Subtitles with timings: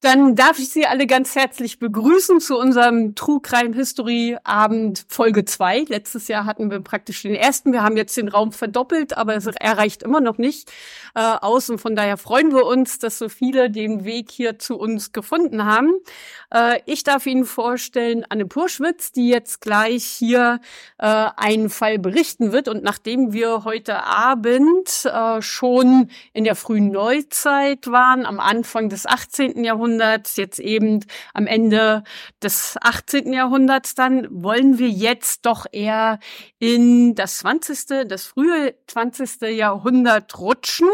[0.00, 5.44] Dann darf ich Sie alle ganz herzlich begrüßen zu unserem True Crime History Abend Folge
[5.44, 5.84] 2.
[5.88, 7.72] Letztes Jahr hatten wir praktisch den ersten.
[7.72, 10.72] Wir haben jetzt den Raum verdoppelt, aber es erreicht immer noch nicht
[11.14, 11.68] äh, aus.
[11.68, 15.66] Und von daher freuen wir uns, dass so viele den Weg hier zu uns gefunden
[15.66, 15.92] haben.
[16.50, 20.60] Äh, ich darf Ihnen vorstellen Anne Purschwitz, die jetzt gleich hier
[20.96, 22.68] äh, einen Fall berichten wird.
[22.68, 29.04] Und nachdem wir heute Abend äh, schon in der frühen Neuzeit waren, am Anfang des
[29.04, 29.62] 18.
[29.62, 31.04] Jahrhunderts, Jahrhunderts, jetzt eben
[31.34, 32.04] am Ende
[32.42, 33.32] des 18.
[33.32, 36.18] Jahrhunderts, dann wollen wir jetzt doch eher
[36.58, 39.42] in das 20., das frühe 20.
[39.56, 40.88] Jahrhundert rutschen.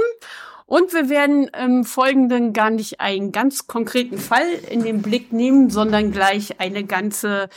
[0.65, 5.71] Und wir werden im Folgenden gar nicht einen ganz konkreten Fall in den Blick nehmen,
[5.71, 7.49] sondern gleich eine ganze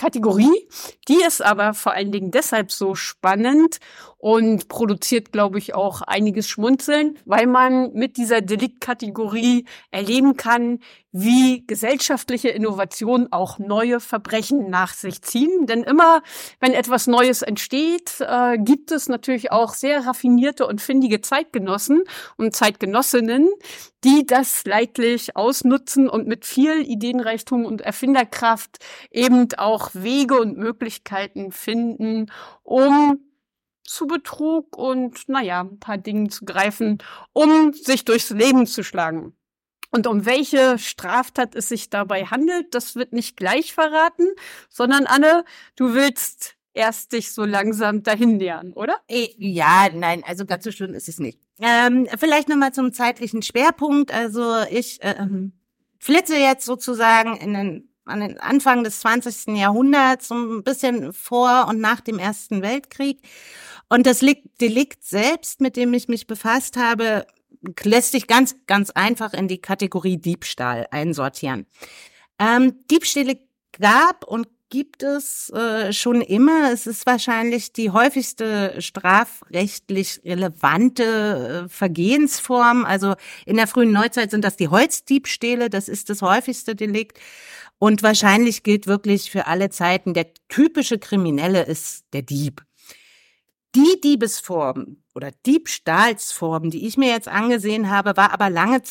[0.00, 0.68] Deliktkategorie.
[1.08, 3.78] Die ist aber vor allen Dingen deshalb so spannend
[4.20, 11.66] und produziert, glaube ich, auch einiges Schmunzeln, weil man mit dieser Deliktkategorie erleben kann, wie
[11.66, 15.66] gesellschaftliche Innovationen auch neue Verbrechen nach sich ziehen.
[15.66, 16.22] Denn immer,
[16.60, 22.04] wenn etwas Neues entsteht, äh, gibt es natürlich auch sehr raffinierte und findige Zeitgenossen
[22.36, 23.48] und Zeitgenossinnen,
[24.04, 28.78] die das leidlich ausnutzen und mit viel Ideenreichtum und Erfinderkraft
[29.10, 32.30] eben auch Wege und Möglichkeiten finden,
[32.62, 33.20] um
[33.84, 36.98] zu Betrug und, naja, ein paar Dingen zu greifen,
[37.32, 39.34] um sich durchs Leben zu schlagen.
[39.90, 44.28] Und um welche Straftat es sich dabei handelt, das wird nicht gleich verraten,
[44.68, 48.96] sondern Anne, du willst erst dich so langsam dahin nähern, oder?
[49.08, 51.40] Äh, ja, nein, also ganz so schön ist es nicht.
[51.60, 54.14] Ähm, vielleicht nochmal zum zeitlichen Schwerpunkt.
[54.14, 55.52] Also ich äh, ähm,
[55.98, 59.56] flitze jetzt sozusagen in den an den Anfang des 20.
[59.56, 63.20] Jahrhunderts, so ein bisschen vor und nach dem Ersten Weltkrieg.
[63.88, 64.20] Und das
[64.60, 67.26] Delikt selbst, mit dem ich mich befasst habe,
[67.82, 71.66] lässt sich ganz, ganz einfach in die Kategorie Diebstahl einsortieren.
[72.38, 73.38] Ähm, Diebstähle
[73.78, 76.72] gab und gibt es äh, schon immer.
[76.72, 82.84] Es ist wahrscheinlich die häufigste strafrechtlich relevante äh, Vergehensform.
[82.84, 83.14] Also
[83.44, 85.68] in der frühen Neuzeit sind das die Holzdiebstähle.
[85.68, 87.18] Das ist das häufigste Delikt.
[87.78, 92.62] Und wahrscheinlich gilt wirklich für alle Zeiten, der typische Kriminelle ist der Dieb.
[93.74, 98.82] Die Diebesform oder Diebstahlsform, die ich mir jetzt angesehen habe, war aber lange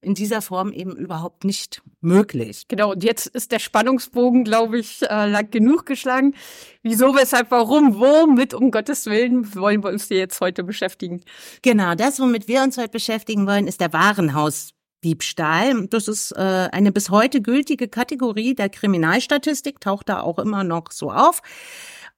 [0.00, 2.66] in dieser Form eben überhaupt nicht möglich.
[2.68, 6.34] Genau, und jetzt ist der Spannungsbogen, glaube ich, äh, lang genug geschlagen.
[6.82, 11.22] Wieso, weshalb, warum, womit, um Gottes Willen, wollen wir uns hier jetzt heute beschäftigen?
[11.62, 15.88] Genau, das, womit wir uns heute beschäftigen wollen, ist der Warenhausdiebstahl.
[15.88, 20.92] Das ist äh, eine bis heute gültige Kategorie der Kriminalstatistik, taucht da auch immer noch
[20.92, 21.42] so auf.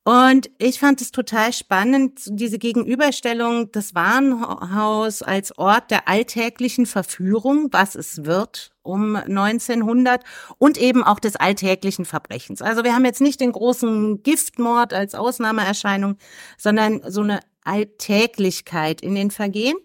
[0.02, 7.68] Und ich fand es total spannend, diese Gegenüberstellung des Warenhaus als Ort der alltäglichen Verführung,
[7.70, 10.24] was es wird um 1900
[10.56, 12.62] und eben auch des alltäglichen Verbrechens.
[12.62, 16.16] Also wir haben jetzt nicht den großen Giftmord als Ausnahmeerscheinung,
[16.56, 19.76] sondern so eine Alltäglichkeit in den Vergehen.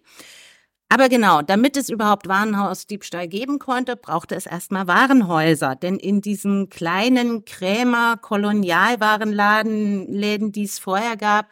[0.88, 5.76] Aber genau, damit es überhaupt Warenhausdiebstahl geben konnte, brauchte es erstmal Warenhäuser.
[5.76, 11.48] Denn in diesen kleinen Krämer, Kolonialwarenladen, Läden, die es vorher gab,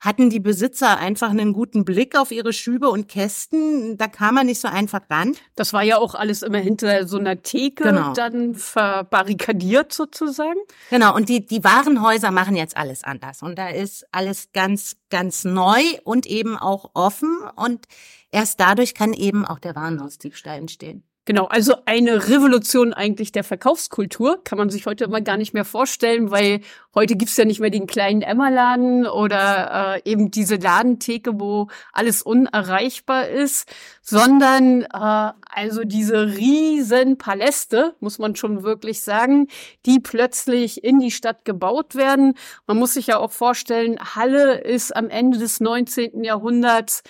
[0.00, 3.98] hatten die Besitzer einfach einen guten Blick auf ihre Schübe und Kästen.
[3.98, 5.34] Da kam man nicht so einfach ran.
[5.54, 8.12] Das war ja auch alles immer hinter so einer Theke genau.
[8.14, 10.60] dann verbarrikadiert sozusagen.
[10.90, 13.42] Genau, und die, die Warenhäuser machen jetzt alles anders.
[13.42, 17.38] Und da ist alles ganz, ganz neu und eben auch offen.
[17.56, 17.86] Und
[18.30, 21.02] Erst dadurch kann eben auch der Warenhausdiebstahl entstehen.
[21.28, 25.66] Genau, also eine Revolution eigentlich der Verkaufskultur kann man sich heute immer gar nicht mehr
[25.66, 26.62] vorstellen, weil
[26.94, 32.22] heute gibt's ja nicht mehr den kleinen Emmerladen oder äh, eben diese Ladentheke, wo alles
[32.22, 39.48] unerreichbar ist, sondern äh, also diese riesen Paläste, muss man schon wirklich sagen,
[39.84, 42.38] die plötzlich in die Stadt gebaut werden.
[42.66, 46.24] Man muss sich ja auch vorstellen, Halle ist am Ende des 19.
[46.24, 47.02] Jahrhunderts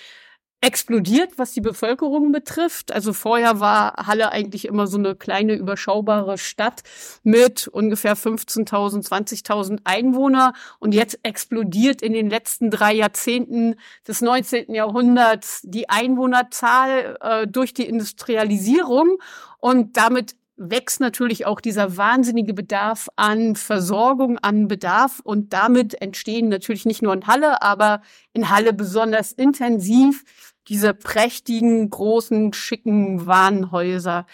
[0.61, 2.91] explodiert, was die Bevölkerung betrifft.
[2.91, 6.83] Also vorher war Halle eigentlich immer so eine kleine überschaubare Stadt
[7.23, 13.75] mit ungefähr 15.000, 20.000 Einwohner und jetzt explodiert in den letzten drei Jahrzehnten
[14.07, 14.73] des 19.
[14.73, 19.17] Jahrhunderts die Einwohnerzahl äh, durch die Industrialisierung
[19.59, 26.49] und damit wächst natürlich auch dieser wahnsinnige Bedarf an Versorgung, an Bedarf und damit entstehen
[26.49, 28.01] natürlich nicht nur in Halle, aber
[28.33, 30.25] in Halle besonders intensiv
[30.69, 34.25] diese prächtigen, großen, schicken Warenhäuser.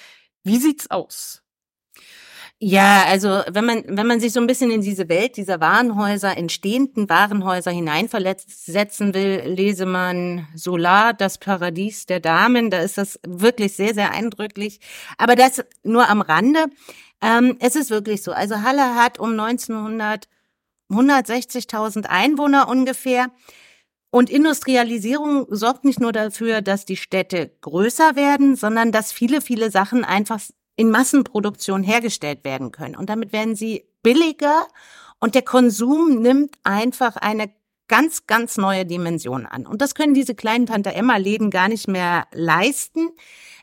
[0.44, 1.42] Wie sieht's aus?
[2.60, 6.38] Ja, also wenn man, wenn man sich so ein bisschen in diese Welt dieser Warenhäuser,
[6.38, 12.70] entstehenden Warenhäuser hineinversetzen will, lese man Solar, das Paradies der Damen.
[12.70, 14.80] Da ist das wirklich sehr, sehr eindrücklich.
[15.18, 16.68] Aber das nur am Rande.
[17.22, 18.32] Ähm, es ist wirklich so.
[18.32, 20.28] Also Halle hat um 1900
[20.90, 23.32] 160.000 Einwohner ungefähr.
[24.16, 29.70] Und Industrialisierung sorgt nicht nur dafür, dass die Städte größer werden, sondern dass viele, viele
[29.70, 30.40] Sachen einfach
[30.78, 32.96] in Massenproduktion hergestellt werden können.
[32.96, 34.68] Und damit werden sie billiger
[35.20, 37.52] und der Konsum nimmt einfach eine
[37.90, 39.68] ganz, ganz neue Dimension an.
[39.68, 43.10] Und das können diese kleinen Tante Emma Läden gar nicht mehr leisten.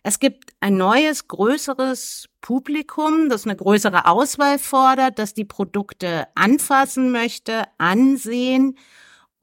[0.02, 7.10] Es gibt ein neues, größeres Publikum, das eine größere Auswahl fordert, das die Produkte anfassen
[7.10, 8.76] möchte, ansehen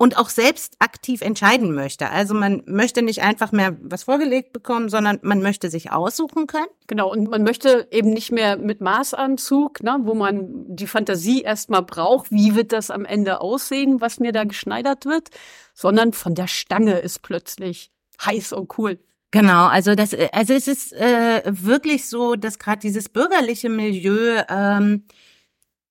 [0.01, 2.09] und auch selbst aktiv entscheiden möchte.
[2.09, 6.69] Also man möchte nicht einfach mehr was vorgelegt bekommen, sondern man möchte sich aussuchen können.
[6.87, 11.83] Genau, und man möchte eben nicht mehr mit Maßanzug, ne, wo man die Fantasie erstmal
[11.83, 15.31] braucht, wie wird das am Ende aussehen, was mir da geschneidert wird,
[15.73, 17.91] sondern von der Stange ist plötzlich
[18.25, 18.99] heiß und cool.
[19.31, 25.03] Genau, also das, also es ist äh, wirklich so, dass gerade dieses bürgerliche Milieu ähm,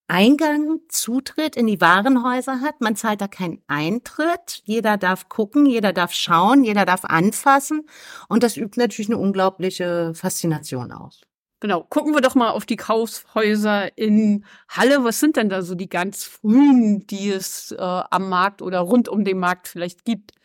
[0.09, 2.81] Eingang, Zutritt in die Warenhäuser hat.
[2.81, 4.63] Man zahlt da keinen Eintritt.
[4.65, 7.87] Jeder darf gucken, jeder darf schauen, jeder darf anfassen.
[8.29, 11.21] Und das übt natürlich eine unglaubliche Faszination aus.
[11.61, 15.05] Genau, gucken wir doch mal auf die Kaufhäuser in Halle.
[15.05, 19.09] Was sind denn da so die ganz frühen, die es äh, am Markt oder rund
[19.09, 20.38] um den Markt vielleicht gibt?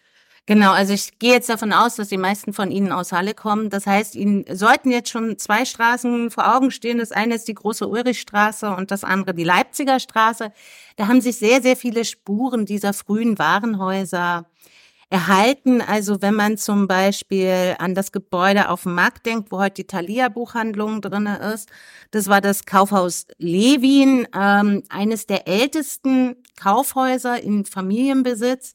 [0.45, 3.69] Genau, also ich gehe jetzt davon aus, dass die meisten von Ihnen aus Halle kommen.
[3.69, 6.97] Das heißt, Ihnen sollten jetzt schon zwei Straßen vor Augen stehen.
[6.97, 10.51] Das eine ist die große Ulrichstraße und das andere die Leipziger Straße.
[10.97, 14.45] Da haben sich sehr, sehr viele Spuren dieser frühen Warenhäuser
[15.09, 15.81] erhalten.
[15.81, 19.87] Also wenn man zum Beispiel an das Gebäude auf dem Markt denkt, wo heute die
[19.87, 21.69] Thalia Buchhandlung drinne ist,
[22.11, 28.73] das war das Kaufhaus Lewin, ähm, eines der ältesten Kaufhäuser in Familienbesitz.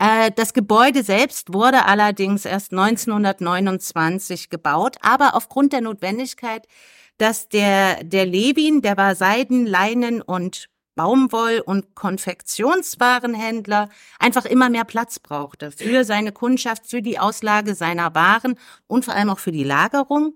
[0.00, 6.66] Äh, das Gebäude selbst wurde allerdings erst 1929 gebaut, aber aufgrund der Notwendigkeit,
[7.18, 14.84] dass der, der Levin, der war Seiden, Leinen und Baumwoll- und Konfektionswarenhändler einfach immer mehr
[14.84, 19.52] Platz brauchte für seine Kundschaft, für die Auslage seiner Waren und vor allem auch für
[19.52, 20.32] die Lagerung.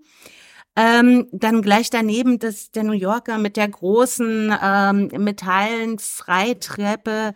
[0.77, 7.33] Ähm, dann gleich daneben das, der New Yorker mit der großen ähm, Metallen Freitreppe,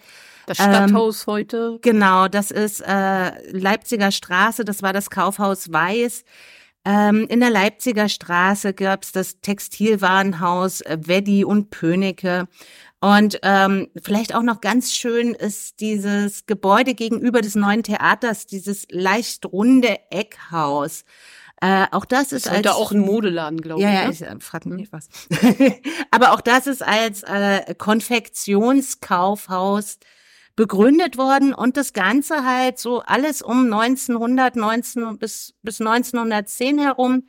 [0.49, 1.79] das Stadthaus ähm, heute.
[1.83, 6.25] Genau, das ist äh, Leipziger Straße, das war das Kaufhaus Weiß.
[6.85, 12.49] Ähm, in der Leipziger Straße gab's das Textilwarenhaus äh, Weddi und Pönecke.
[13.01, 18.87] Und ähm, vielleicht auch noch ganz schön ist dieses Gebäude gegenüber des neuen Theaters, dieses
[18.91, 21.05] leicht runde Eckhaus.
[21.61, 24.21] Äh, auch das ist, ist als, auch ein Modeladen, glaube ja, ich.
[24.21, 24.37] Ja, ne?
[24.37, 25.09] ich äh, frag mich was.
[26.11, 29.99] Aber auch das ist als äh, Konfektionskaufhaus
[30.59, 37.29] begründet worden und das Ganze halt so alles um 1900, 19 bis, bis 1910 herum.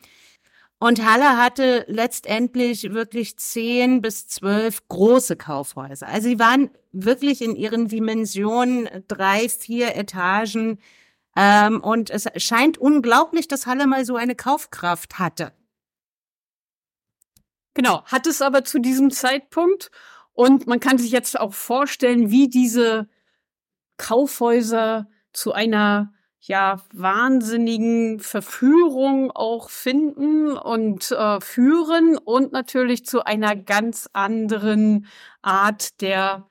[0.79, 6.07] Und Halle hatte letztendlich wirklich zehn bis zwölf große Kaufhäuser.
[6.07, 10.79] Also sie waren wirklich in ihren Dimensionen drei, vier Etagen.
[11.35, 15.53] Ähm, und es scheint unglaublich, dass Halle mal so eine Kaufkraft hatte.
[17.75, 19.91] Genau, hat es aber zu diesem Zeitpunkt.
[20.33, 23.07] Und man kann sich jetzt auch vorstellen, wie diese
[23.99, 33.56] Kaufhäuser zu einer ja wahnsinnigen Verführung auch finden und äh, führen und natürlich zu einer
[33.56, 35.06] ganz anderen
[35.44, 36.47] Art der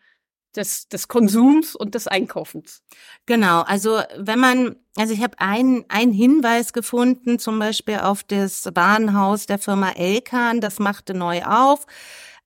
[0.57, 2.83] des, des Konsums und des Einkaufens.
[3.26, 8.64] Genau, also wenn man, also ich habe einen, einen Hinweis gefunden, zum Beispiel auf das
[8.75, 11.87] Warenhaus der Firma Elkan, das machte neu auf.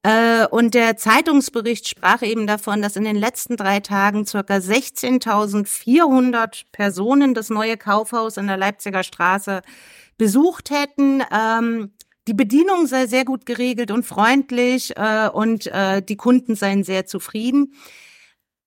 [0.05, 6.65] Äh, und der Zeitungsbericht sprach eben davon, dass in den letzten drei Tagen circa 16.400
[6.73, 9.63] Personen das neue Kaufhaus in der Leipziger Straße
[10.19, 11.23] besucht hätten.
[11.33, 11.93] Ähm,
[12.29, 17.07] die Bedienung sei sehr gut geregelt und freundlich äh, und äh, die Kunden seien sehr
[17.07, 17.75] zufrieden.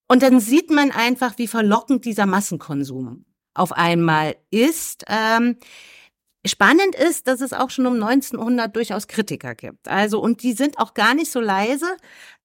[0.07, 5.05] Und dann sieht man einfach, wie verlockend dieser Massenkonsum auf einmal ist.
[6.45, 9.87] Spannend ist, dass es auch schon um 1900 durchaus Kritiker gibt.
[9.87, 11.87] Also, und die sind auch gar nicht so leise.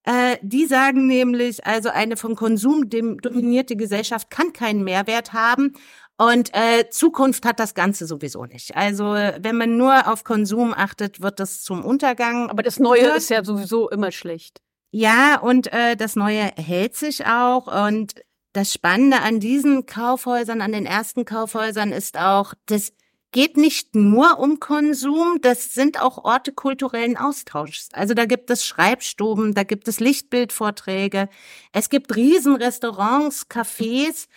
[0.03, 5.73] Äh, die sagen nämlich, also eine von Konsum dominierte Gesellschaft kann keinen Mehrwert haben.
[6.17, 8.75] Und äh, Zukunft hat das Ganze sowieso nicht.
[8.75, 12.49] Also wenn man nur auf Konsum achtet, wird das zum Untergang.
[12.49, 14.61] Aber das Neue ist ja sowieso immer schlecht.
[14.91, 17.87] Ja, und äh, das Neue hält sich auch.
[17.87, 18.15] Und
[18.53, 22.93] das Spannende an diesen Kaufhäusern, an den ersten Kaufhäusern ist auch, dass
[23.31, 27.89] geht nicht nur um Konsum, das sind auch Orte kulturellen Austauschs.
[27.93, 31.29] Also da gibt es Schreibstuben, da gibt es Lichtbildvorträge,
[31.71, 34.27] es gibt Riesenrestaurants, Cafés.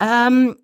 [0.00, 0.56] Ähm,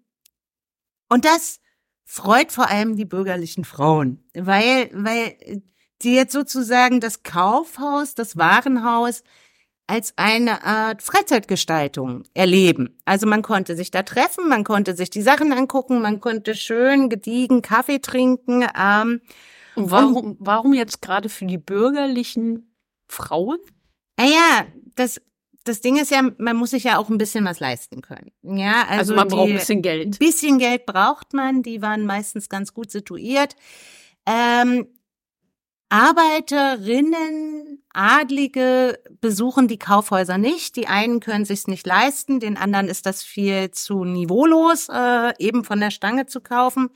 [1.09, 1.61] und das
[2.05, 5.63] freut vor allem die bürgerlichen Frauen, weil, weil
[6.03, 9.23] die jetzt sozusagen das Kaufhaus, das Warenhaus
[9.89, 12.97] als eine Art Freizeitgestaltung erleben.
[13.07, 17.09] Also man konnte sich da treffen, man konnte sich die Sachen angucken, man konnte schön
[17.09, 18.67] gediegen Kaffee trinken.
[18.79, 19.23] Ähm,
[19.75, 22.75] und warum, warum jetzt gerade für die bürgerlichen
[23.09, 23.59] Frauen?
[24.19, 25.23] Naja, das,
[25.65, 28.31] das Ding ist ja, man muss sich ja auch ein bisschen was leisten können.
[28.43, 30.07] Ja, also, also man die, braucht ein bisschen Geld.
[30.07, 31.63] Ein bisschen Geld braucht man.
[31.63, 33.57] Die waren meistens ganz gut situiert.
[34.27, 34.89] Ähm,
[35.91, 40.77] Arbeiterinnen, Adlige besuchen die Kaufhäuser nicht.
[40.77, 45.65] Die einen können sich's nicht leisten, den anderen ist das viel zu niveaulos, äh, eben
[45.65, 46.91] von der Stange zu kaufen.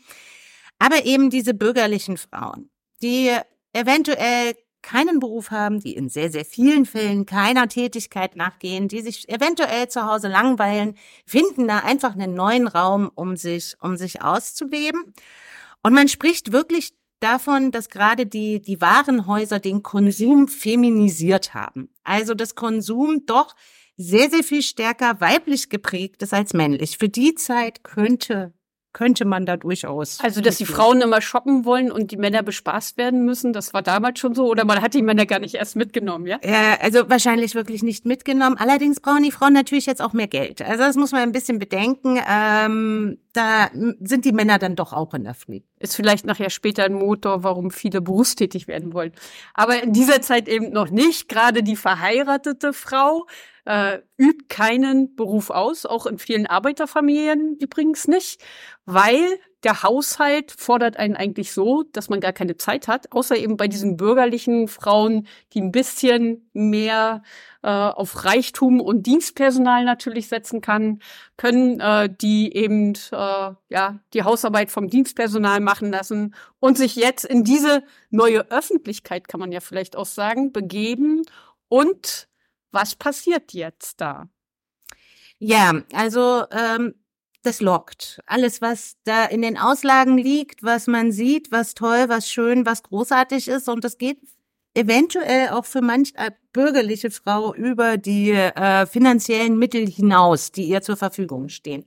[0.78, 2.70] Aber eben diese bürgerlichen Frauen,
[3.00, 3.30] die
[3.72, 9.28] eventuell keinen Beruf haben, die in sehr, sehr vielen Fällen keiner Tätigkeit nachgehen, die sich
[9.28, 15.14] eventuell zu Hause langweilen, finden da einfach einen neuen Raum, um sich, um sich auszuleben.
[15.82, 16.92] Und man spricht wirklich
[17.22, 21.88] davon, dass gerade die, die Warenhäuser den Konsum feminisiert haben.
[22.04, 23.54] Also das Konsum doch
[23.96, 26.98] sehr, sehr viel stärker weiblich geprägt ist als männlich.
[26.98, 28.52] Für die Zeit könnte
[28.92, 30.20] könnte man da durchaus.
[30.20, 33.82] Also, dass die Frauen immer shoppen wollen und die Männer bespaßt werden müssen, das war
[33.82, 36.38] damals schon so oder man hat die Männer gar nicht erst mitgenommen, ja?
[36.44, 38.56] Ja, also wahrscheinlich wirklich nicht mitgenommen.
[38.58, 40.62] Allerdings brauchen die Frauen natürlich jetzt auch mehr Geld.
[40.62, 42.20] Also das muss man ein bisschen bedenken.
[42.28, 43.70] Ähm, da
[44.00, 45.66] sind die Männer dann doch auch in der Pflicht.
[45.78, 49.12] Ist vielleicht nachher später ein Motor, warum viele berufstätig werden wollen.
[49.54, 51.28] Aber in dieser Zeit eben noch nicht.
[51.28, 53.26] Gerade die verheiratete Frau
[53.64, 58.42] äh, übt keinen Beruf aus, auch in vielen Arbeiterfamilien übrigens nicht,
[58.84, 63.56] weil der Haushalt fordert einen eigentlich so, dass man gar keine Zeit hat, außer eben
[63.56, 67.22] bei diesen bürgerlichen Frauen, die ein bisschen mehr
[67.62, 70.98] äh, auf Reichtum und Dienstpersonal natürlich setzen kann,
[71.36, 77.24] können äh, die eben äh, ja die Hausarbeit vom Dienstpersonal machen lassen und sich jetzt
[77.24, 81.22] in diese neue Öffentlichkeit, kann man ja vielleicht auch sagen, begeben
[81.68, 82.28] und
[82.72, 84.28] was passiert jetzt da?
[85.38, 86.94] Ja, also ähm,
[87.42, 88.20] das lockt.
[88.26, 92.82] Alles, was da in den Auslagen liegt, was man sieht, was toll, was schön, was
[92.82, 93.68] großartig ist.
[93.68, 94.18] Und das geht
[94.74, 96.14] eventuell auch für manch
[96.52, 101.84] bürgerliche Frau über die äh, finanziellen Mittel hinaus, die ihr zur Verfügung stehen.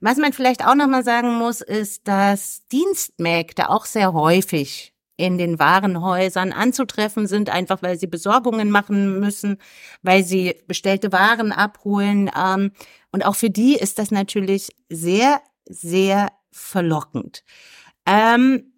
[0.00, 4.91] Was man vielleicht auch nochmal sagen muss, ist, dass Dienstmägde auch sehr häufig
[5.22, 9.58] in den Warenhäusern anzutreffen sind, einfach weil sie Besorgungen machen müssen,
[10.02, 12.28] weil sie bestellte Waren abholen.
[12.36, 12.72] Ähm,
[13.12, 17.44] und auch für die ist das natürlich sehr, sehr verlockend.
[18.04, 18.72] Ähm,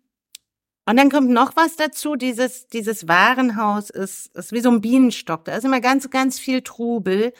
[0.85, 2.15] und dann kommt noch was dazu.
[2.15, 5.47] Dieses, dieses Warenhaus ist, ist wie so ein Bienenstock.
[5.47, 7.33] Da ist immer ganz, ganz viel Trubel.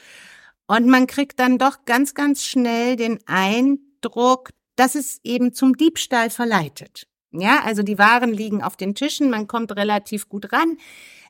[0.67, 6.31] Und man kriegt dann doch ganz, ganz schnell den Eindruck, dass es eben zum Diebstahl
[6.31, 7.07] verleitet.
[7.37, 10.77] Ja, also die Waren liegen auf den Tischen, man kommt relativ gut ran.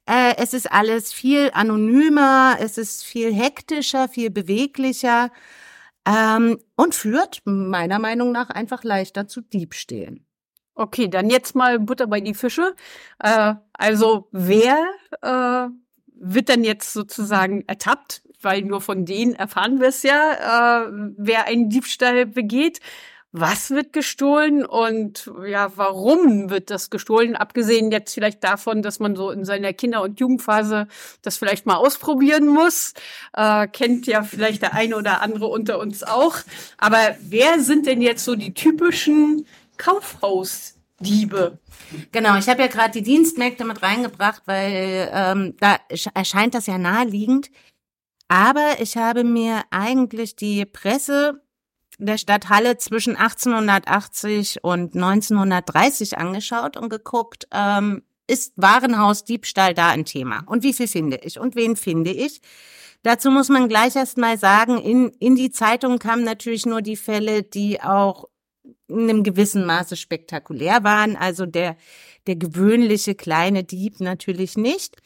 [0.07, 5.31] Äh, es ist alles viel anonymer, es ist viel hektischer, viel beweglicher
[6.07, 10.27] ähm, und führt meiner Meinung nach einfach leichter zu Diebstählen.
[10.75, 12.75] Okay, dann jetzt mal Butter bei die Fische.
[13.21, 14.85] Äh, also wer
[15.23, 15.69] äh,
[16.17, 18.23] wird denn jetzt sozusagen ertappt?
[18.43, 22.81] Weil nur von denen erfahren wir es ja, äh, wer einen Diebstahl begeht
[23.37, 27.35] was wird gestohlen und ja, warum wird das gestohlen?
[27.35, 30.87] Abgesehen jetzt vielleicht davon, dass man so in seiner Kinder- und Jugendphase
[31.21, 32.95] das vielleicht mal ausprobieren muss.
[33.33, 36.37] Äh, kennt ja vielleicht der eine oder andere unter uns auch.
[36.79, 39.49] Aber wer sind denn jetzt so die typischen
[39.79, 41.59] Kaufhausdiebe?
[42.13, 45.79] Genau, ich habe ja gerade die Dienstmägde mit reingebracht, weil ähm, da
[46.15, 47.51] erscheint das ja naheliegend.
[48.29, 51.44] Aber ich habe mir eigentlich die Presse
[51.99, 60.05] der Stadt Halle zwischen 1880 und 1930 angeschaut und geguckt, ähm, ist Warenhausdiebstahl da ein
[60.05, 60.43] Thema?
[60.47, 61.39] Und wie viel finde ich?
[61.39, 62.41] Und wen finde ich?
[63.03, 66.97] Dazu muss man gleich erst mal sagen, in, in die Zeitung kamen natürlich nur die
[66.97, 68.29] Fälle, die auch
[68.89, 71.17] in einem gewissen Maße spektakulär waren.
[71.17, 71.77] Also der,
[72.27, 74.97] der gewöhnliche kleine Dieb natürlich nicht.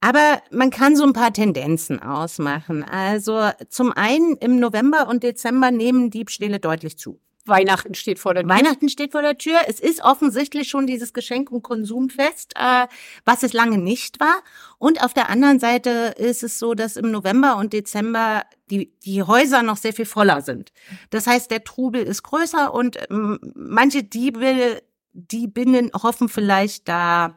[0.00, 2.84] Aber man kann so ein paar Tendenzen ausmachen.
[2.84, 7.20] Also zum einen im November und Dezember nehmen Diebstähle deutlich zu.
[7.44, 8.50] Weihnachten steht vor der Tür.
[8.50, 9.58] Weihnachten steht vor der Tür.
[9.66, 12.86] Es ist offensichtlich schon dieses Geschenk- und Konsumfest, äh,
[13.24, 14.42] was es lange nicht war.
[14.76, 19.22] Und auf der anderen Seite ist es so, dass im November und Dezember die, die
[19.22, 20.72] Häuser noch sehr viel voller sind.
[21.08, 24.82] Das heißt, der Trubel ist größer und ähm, manche Diebe
[25.18, 27.36] Wahrenhausdiebinnen hoffen vielleicht da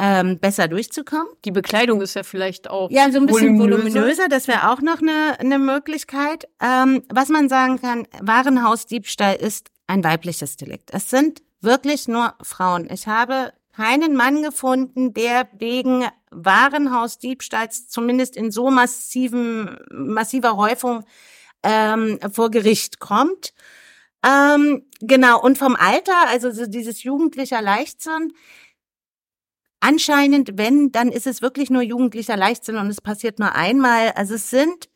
[0.00, 1.26] ähm, besser durchzukommen.
[1.44, 4.00] Die Bekleidung ist ja vielleicht auch Ja, so ein bisschen voluminöser.
[4.00, 6.48] voluminöser, das wäre auch noch eine, eine Möglichkeit.
[6.62, 10.90] Ähm, was man sagen kann, Warenhausdiebstahl ist ein weibliches Delikt.
[10.94, 12.88] Es sind wirklich nur Frauen.
[12.90, 21.04] Ich habe keinen Mann gefunden, der wegen Warenhausdiebstahls zumindest in so massiven, massiver Häufung
[21.62, 23.52] ähm, vor Gericht kommt.
[24.24, 28.32] Ähm, genau, und vom Alter, also so dieses jugendlicher Leichtsinn,
[29.80, 34.12] anscheinend, wenn, dann ist es wirklich nur jugendlicher Leichtsinn und es passiert nur einmal.
[34.12, 34.88] Also es sind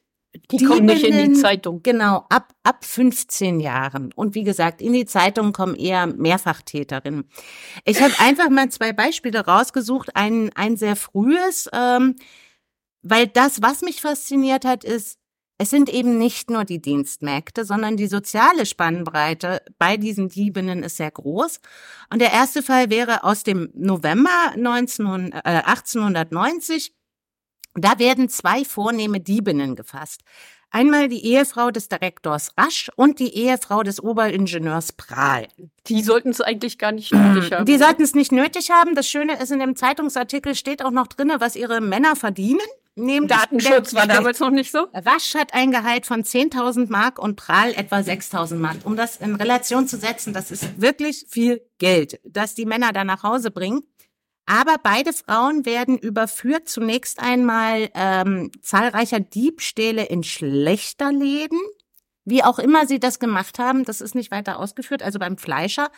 [0.51, 1.83] Die kommen nicht in die Zeitung.
[1.83, 4.13] Genau, ab, ab 15 Jahren.
[4.15, 7.29] Und wie gesagt, in die Zeitung kommen eher Mehrfachtäterinnen.
[7.85, 10.11] Ich habe einfach mal zwei Beispiele rausgesucht.
[10.15, 12.17] Ein, ein sehr frühes, ähm,
[13.03, 15.19] weil das, was mich fasziniert hat, ist,
[15.57, 20.97] es sind eben nicht nur die Dienstmägde, sondern die soziale Spannbreite bei diesen Diebinnen ist
[20.97, 21.61] sehr groß.
[22.13, 26.93] Und der erste Fall wäre aus dem November 19, äh, 1890.
[27.75, 30.23] Da werden zwei vornehme Diebinnen gefasst.
[30.71, 35.47] Einmal die Ehefrau des Direktors Rasch und die Ehefrau des Oberingenieurs Prahl.
[35.87, 37.65] Die sollten es eigentlich gar nicht nötig haben.
[37.65, 38.97] Die sollten es nicht nötig haben.
[38.97, 42.67] Das Schöne ist, in dem Zeitungsartikel steht auch noch drinne, was ihre Männer verdienen.
[42.97, 44.87] Nämlich Datenschutz war damals noch nicht so.
[44.93, 48.77] Rasch hat ein Gehalt von 10.000 Mark und Prahl etwa 6.000 Mark.
[48.85, 53.03] Um das in Relation zu setzen, das ist wirklich viel Geld, das die Männer da
[53.05, 53.83] nach Hause bringen.
[54.47, 61.59] Aber beide Frauen werden überführt zunächst einmal ähm, zahlreicher Diebstähle in Schlechterläden.
[62.25, 65.89] Wie auch immer sie das gemacht haben, das ist nicht weiter ausgeführt, also beim Fleischer.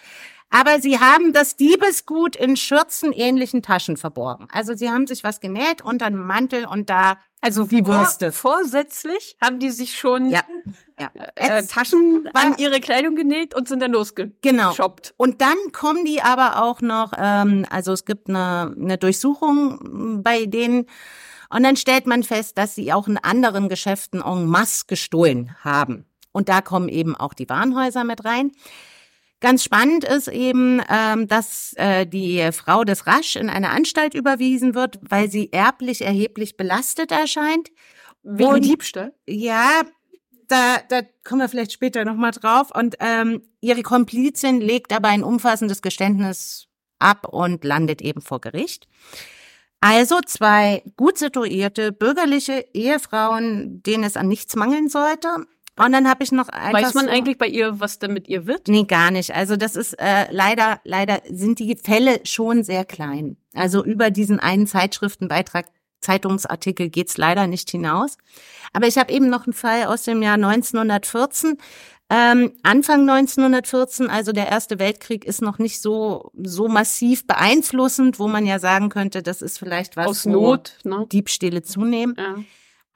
[0.51, 4.47] Aber sie haben das Diebesgut in schürzenähnlichen Taschen verborgen.
[4.53, 8.33] Also sie haben sich was genäht unter einem Mantel und da Also die Würste.
[8.33, 10.43] Vor, vorsätzlich haben die sich schon Ja,
[11.01, 11.11] ja.
[11.35, 14.43] äh, Taschen war- an ihre Kleidung genäht und sind dann losgeshoppt.
[14.43, 14.75] Genau.
[15.17, 20.47] Und dann kommen die aber auch noch, ähm, also es gibt eine, eine Durchsuchung bei
[20.47, 20.87] denen
[21.51, 26.05] und dann stellt man fest, dass sie auch in anderen Geschäften en masse gestohlen haben.
[26.37, 28.53] Und da kommen eben auch die Warenhäuser mit rein.
[29.41, 34.75] Ganz spannend ist eben, ähm, dass äh, die Frau des Rasch in eine Anstalt überwiesen
[34.75, 37.71] wird, weil sie erblich erheblich belastet erscheint.
[38.23, 39.15] Wegen Und- Diebstahl.
[39.27, 39.81] Ja,
[40.49, 42.71] da, da kommen wir vielleicht später nochmal drauf.
[42.71, 46.67] Und ähm, ihre Komplizin legt aber ein umfassendes Geständnis
[46.99, 48.89] ab und landet eben vor Gericht.
[49.81, 55.47] Also zwei gut situierte bürgerliche Ehefrauen, denen es an nichts mangeln sollte.
[55.79, 58.29] Und dann habe ich noch einfach Weiß man so, eigentlich bei ihr, was denn mit
[58.29, 58.67] ihr wird?
[58.69, 59.35] Nee, gar nicht.
[59.35, 63.37] Also das ist äh, leider, leider sind die Fälle schon sehr klein.
[63.53, 65.67] Also über diesen einen Zeitschriftenbeitrag,
[66.01, 68.17] Zeitungsartikel geht's leider nicht hinaus.
[68.73, 71.59] Aber ich habe eben noch einen Fall aus dem Jahr 1914.
[72.09, 78.29] Ähm, Anfang 1914, also der Erste Weltkrieg, ist noch nicht so so massiv beeinflussend, wo
[78.29, 81.07] man ja sagen könnte, das ist vielleicht was Aus Not, ne?
[81.11, 82.15] Diebstähle zunehmen.
[82.17, 82.37] Ja.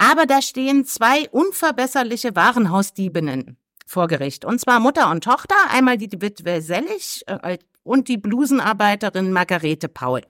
[0.01, 4.47] Aber da stehen zwei unverbesserliche Warenhausdiebinnen vor Gericht.
[4.47, 10.23] Und zwar Mutter und Tochter, einmal die Witwe Sellig äh, und die Blusenarbeiterin Margarete Paul.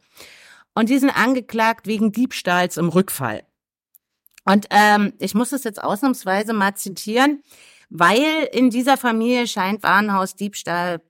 [0.74, 3.44] Und die sind angeklagt wegen Diebstahls im Rückfall.
[4.44, 7.44] Und ähm, ich muss es jetzt ausnahmsweise mal zitieren,
[7.90, 11.00] weil in dieser Familie scheint Warenhausdiebstahl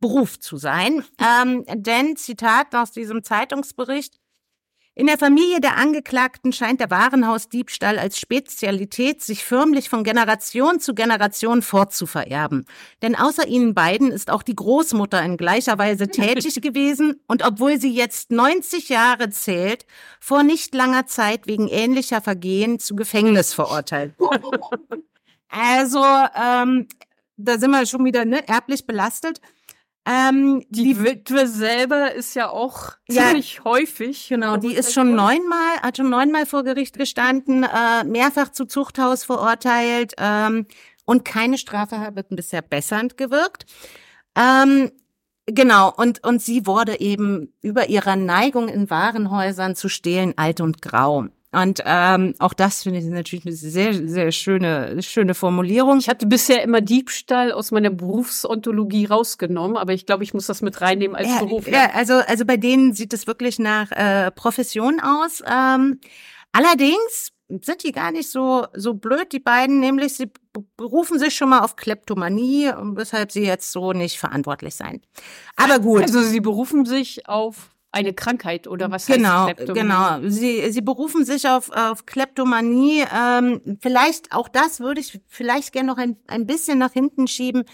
[0.00, 1.02] Beruf zu sein.
[1.18, 4.18] Ähm, denn, Zitat aus diesem Zeitungsbericht,
[4.98, 10.94] in der Familie der Angeklagten scheint der Warenhausdiebstahl als Spezialität sich förmlich von Generation zu
[10.94, 12.64] Generation fortzuvererben.
[13.02, 17.78] Denn außer ihnen beiden ist auch die Großmutter in gleicher Weise tätig gewesen und obwohl
[17.78, 19.84] sie jetzt 90 Jahre zählt,
[20.18, 24.14] vor nicht langer Zeit wegen ähnlicher Vergehen zu Gefängnis verurteilt.
[25.50, 26.02] also,
[26.42, 26.88] ähm,
[27.36, 29.42] da sind wir schon wieder ne, erblich belastet.
[30.06, 33.24] Ähm, Die Witwe selber ist ja auch Ja.
[33.26, 34.28] ziemlich häufig.
[34.28, 39.24] Genau, die ist schon neunmal, hat schon neunmal vor Gericht gestanden, äh, mehrfach zu Zuchthaus
[39.24, 40.66] verurteilt ähm,
[41.04, 43.66] und keine Strafe hat bisher bessernd gewirkt.
[44.36, 44.92] Ähm,
[45.46, 50.82] genau, und, und sie wurde eben über ihrer Neigung in Warenhäusern zu stehlen alt und
[50.82, 51.26] grau.
[51.56, 55.98] Und ähm, auch das finde ich natürlich eine sehr, sehr schöne, schöne Formulierung.
[56.00, 60.60] Ich hatte bisher immer Diebstahl aus meiner Berufsontologie rausgenommen, aber ich glaube, ich muss das
[60.60, 61.66] mit reinnehmen als ja, Beruf.
[61.66, 65.42] Ja, also, also bei denen sieht es wirklich nach äh, Profession aus.
[65.50, 65.98] Ähm,
[66.52, 70.30] allerdings sind die gar nicht so, so blöd, die beiden, nämlich sie
[70.76, 75.00] berufen sich schon mal auf Kleptomanie, weshalb sie jetzt so nicht verantwortlich sein.
[75.56, 76.02] Aber gut.
[76.02, 80.20] Also sie berufen sich auf eine Krankheit oder was genau, heißt Kleptomanie?
[80.20, 83.04] Genau, Sie, Sie berufen sich auf, auf Kleptomanie.
[83.14, 87.64] Ähm, vielleicht, auch das würde ich vielleicht gerne noch ein, ein bisschen nach hinten schieben.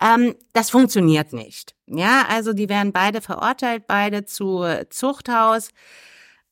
[0.00, 1.74] Ähm, das funktioniert nicht.
[1.86, 5.70] Ja, also die werden beide verurteilt, beide zu Zuchthaus.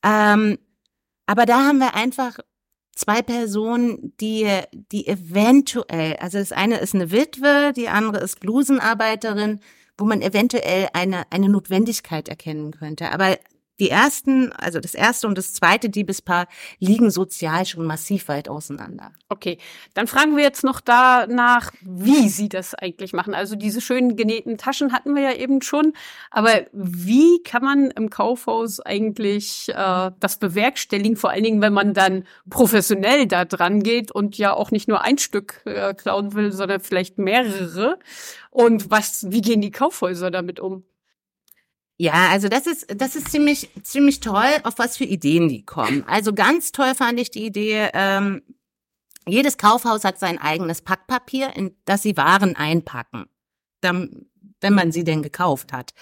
[0.03, 0.59] Ähm,
[1.27, 2.38] aber da haben wir einfach
[3.01, 9.61] zwei Personen, die, die eventuell, also das eine ist eine Witwe, die andere ist Blusenarbeiterin,
[10.01, 13.13] wo man eventuell eine, eine Notwendigkeit erkennen könnte.
[13.13, 13.37] Aber
[13.81, 16.47] die ersten, also das erste und das zweite Diebespaar
[16.79, 19.12] liegen sozial schon massiv weit auseinander.
[19.31, 19.59] Okay,
[19.95, 23.35] dann fragen wir jetzt noch danach, wie Sie das eigentlich machen.
[23.35, 25.95] Also diese schönen genähten Taschen hatten wir ja eben schon,
[26.31, 31.16] aber wie kann man im Kaufhaus eigentlich äh, das bewerkstelligen?
[31.16, 35.01] Vor allen Dingen, wenn man dann professionell da dran geht und ja auch nicht nur
[35.01, 37.99] ein Stück äh, klauen will, sondern vielleicht mehrere.
[38.51, 40.85] Und was, wie gehen die Kaufhäuser damit um?
[42.01, 46.03] Ja, also das ist, das ist ziemlich, ziemlich toll, auf was für Ideen die kommen.
[46.09, 48.41] Also ganz toll fand ich die Idee, ähm,
[49.29, 53.27] jedes Kaufhaus hat sein eigenes Packpapier, in das sie Waren einpacken,
[53.83, 54.25] dann,
[54.63, 55.93] wenn man sie denn gekauft hat.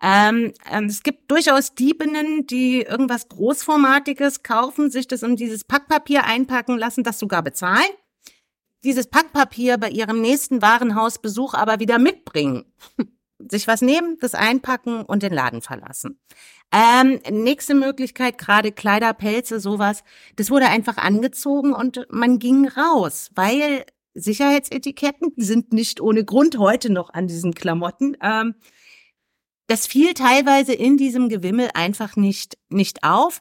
[0.00, 6.26] Ähm, ähm, es gibt durchaus Diebinnen, die irgendwas Großformatiges kaufen, sich das in dieses Packpapier
[6.26, 7.90] einpacken lassen, das sogar bezahlen
[8.82, 12.64] dieses Packpapier bei ihrem nächsten Warenhausbesuch aber wieder mitbringen
[13.48, 16.18] sich was nehmen, das einpacken und den Laden verlassen.
[16.72, 20.04] Ähm, nächste Möglichkeit, gerade Kleider, Pelze, sowas,
[20.36, 26.92] das wurde einfach angezogen und man ging raus, weil Sicherheitsetiketten sind nicht ohne Grund heute
[26.92, 28.16] noch an diesen Klamotten.
[28.22, 28.54] Ähm,
[29.66, 33.40] das fiel teilweise in diesem Gewimmel einfach nicht, nicht auf.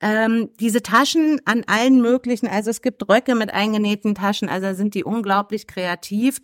[0.00, 4.94] Ähm, diese Taschen an allen möglichen, also es gibt Röcke mit eingenähten Taschen, also sind
[4.94, 6.40] die unglaublich kreativ.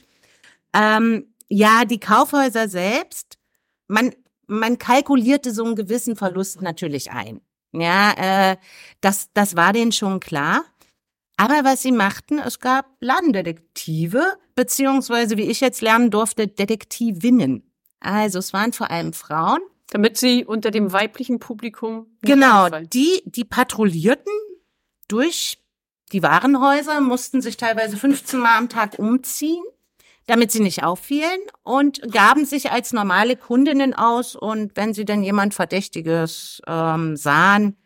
[0.74, 3.38] Ähm, ja, die Kaufhäuser selbst,
[3.86, 4.14] man,
[4.46, 7.42] man kalkulierte so einen gewissen Verlust natürlich ein.
[7.72, 8.12] Ja,
[8.52, 8.56] äh,
[9.02, 10.64] das, das war denen schon klar.
[11.36, 17.70] Aber was sie machten, es gab Ladendetektive, beziehungsweise, wie ich jetzt lernen durfte, Detektivinnen.
[18.00, 19.60] Also es waren vor allem Frauen.
[19.90, 22.06] Damit sie unter dem weiblichen Publikum.
[22.22, 24.32] Genau, die, die patrouillierten
[25.08, 25.58] durch
[26.12, 29.62] die Warenhäuser, mussten sich teilweise 15 Mal am Tag umziehen
[30.26, 35.22] damit sie nicht auffielen und gaben sich als normale Kundinnen aus und wenn sie dann
[35.22, 37.76] jemand Verdächtiges ähm, sahen,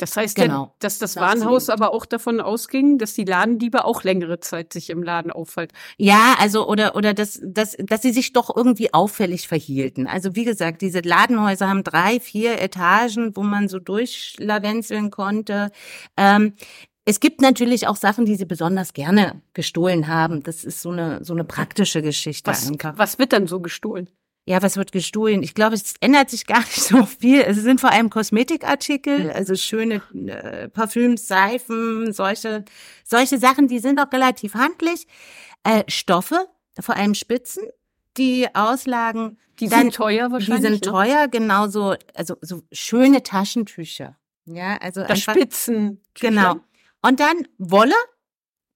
[0.00, 0.64] das heißt, genau.
[0.64, 4.88] ja, dass das Warenhaus aber auch davon ausging, dass die Ladendiebe auch längere Zeit sich
[4.88, 5.74] im Laden aufhalten.
[5.98, 10.06] Ja, also oder oder dass dass dass sie sich doch irgendwie auffällig verhielten.
[10.06, 15.70] Also wie gesagt, diese Ladenhäuser haben drei, vier Etagen, wo man so durchlavenzeln konnte.
[16.16, 16.54] Ähm,
[17.04, 20.42] es gibt natürlich auch Sachen, die sie besonders gerne gestohlen haben.
[20.42, 22.50] Das ist so eine, so eine praktische Geschichte.
[22.50, 24.08] Was, was wird dann so gestohlen?
[24.46, 25.42] Ja, was wird gestohlen?
[25.42, 27.40] Ich glaube, es ändert sich gar nicht so viel.
[27.40, 32.64] Es sind vor allem Kosmetikartikel, also schöne äh, Parfüms, Seifen, solche,
[33.04, 35.06] solche Sachen, die sind auch relativ handlich.
[35.62, 36.48] Äh, Stoffe,
[36.80, 37.64] vor allem Spitzen,
[38.16, 39.38] die Auslagen.
[39.58, 40.56] Die dann, sind teuer wahrscheinlich.
[40.56, 40.90] Die sind ne?
[40.92, 44.16] teuer, genauso, also so schöne Taschentücher.
[44.46, 46.00] Ja, also das einfach, Spitzen.
[46.14, 46.60] Genau.
[47.02, 47.94] Und dann Wolle,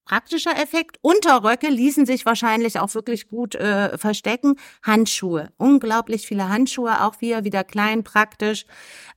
[0.05, 0.99] praktischer Effekt.
[1.03, 4.57] Unterröcke ließen sich wahrscheinlich auch wirklich gut äh, verstecken.
[4.83, 8.67] Handschuhe, unglaublich viele Handschuhe, auch wieder wieder klein, praktisch.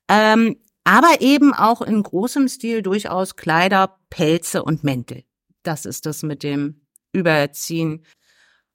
[0.07, 5.23] Ähm, aber eben auch in großem Stil durchaus Kleider, Pelze und Mäntel.
[5.63, 8.05] Das ist das mit dem Überziehen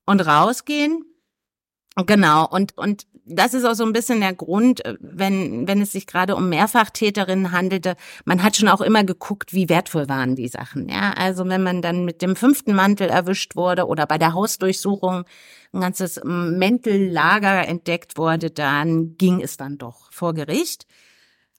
[0.04, 1.11] und rausgehen.
[1.96, 5.92] Genau, und, und das ist auch so ein bisschen der Grund, äh, wenn, wenn es
[5.92, 7.96] sich gerade um Mehrfachtäterinnen handelte.
[8.24, 10.88] Man hat schon auch immer geguckt, wie wertvoll waren die Sachen.
[10.88, 15.24] Ja, also wenn man dann mit dem fünften Mantel erwischt wurde oder bei der Hausdurchsuchung
[15.72, 20.86] ein ganzes Mäntellager entdeckt wurde, dann ging es dann doch vor Gericht.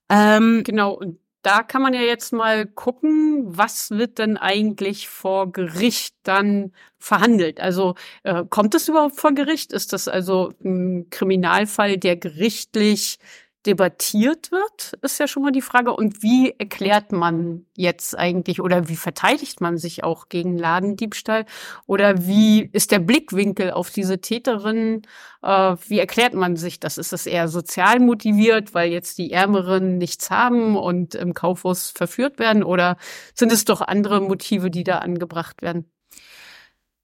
[0.10, 5.52] Ähm, genau, und da kann man ja jetzt mal gucken, was wird denn eigentlich vor
[5.52, 7.60] Gericht dann verhandelt?
[7.60, 9.74] Also äh, kommt es überhaupt vor Gericht?
[9.74, 13.20] Ist das also ein Kriminalfall, der gerichtlich
[13.66, 15.94] debattiert wird, ist ja schon mal die Frage.
[15.94, 21.46] Und wie erklärt man jetzt eigentlich oder wie verteidigt man sich auch gegen Ladendiebstahl?
[21.86, 25.04] Oder wie ist der Blickwinkel auf diese Täterin?
[25.42, 26.98] Äh, wie erklärt man sich das?
[26.98, 32.40] Ist das eher sozial motiviert, weil jetzt die Ärmeren nichts haben und im Kaufhaus verführt
[32.40, 32.64] werden?
[32.64, 32.98] Oder
[33.34, 35.90] sind es doch andere Motive, die da angebracht werden?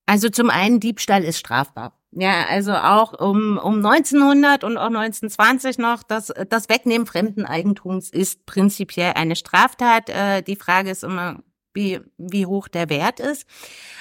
[0.05, 1.98] Also zum einen Diebstahl ist strafbar.
[2.11, 8.09] Ja, also auch um, um 1900 und auch 1920 noch, das, das Wegnehmen fremden Eigentums
[8.09, 10.09] ist prinzipiell eine Straftat.
[10.09, 11.37] Äh, die Frage ist immer,
[11.73, 13.45] wie, wie hoch der Wert ist.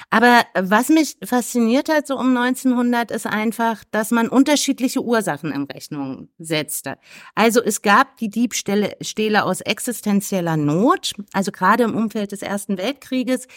[0.09, 5.63] Aber was mich fasziniert hat so um 1900 ist einfach, dass man unterschiedliche Ursachen in
[5.63, 6.97] Rechnung setzte.
[7.35, 12.77] Also es gab die Diebstähle Stähle aus existenzieller Not, also gerade im Umfeld des Ersten
[12.77, 13.47] Weltkrieges,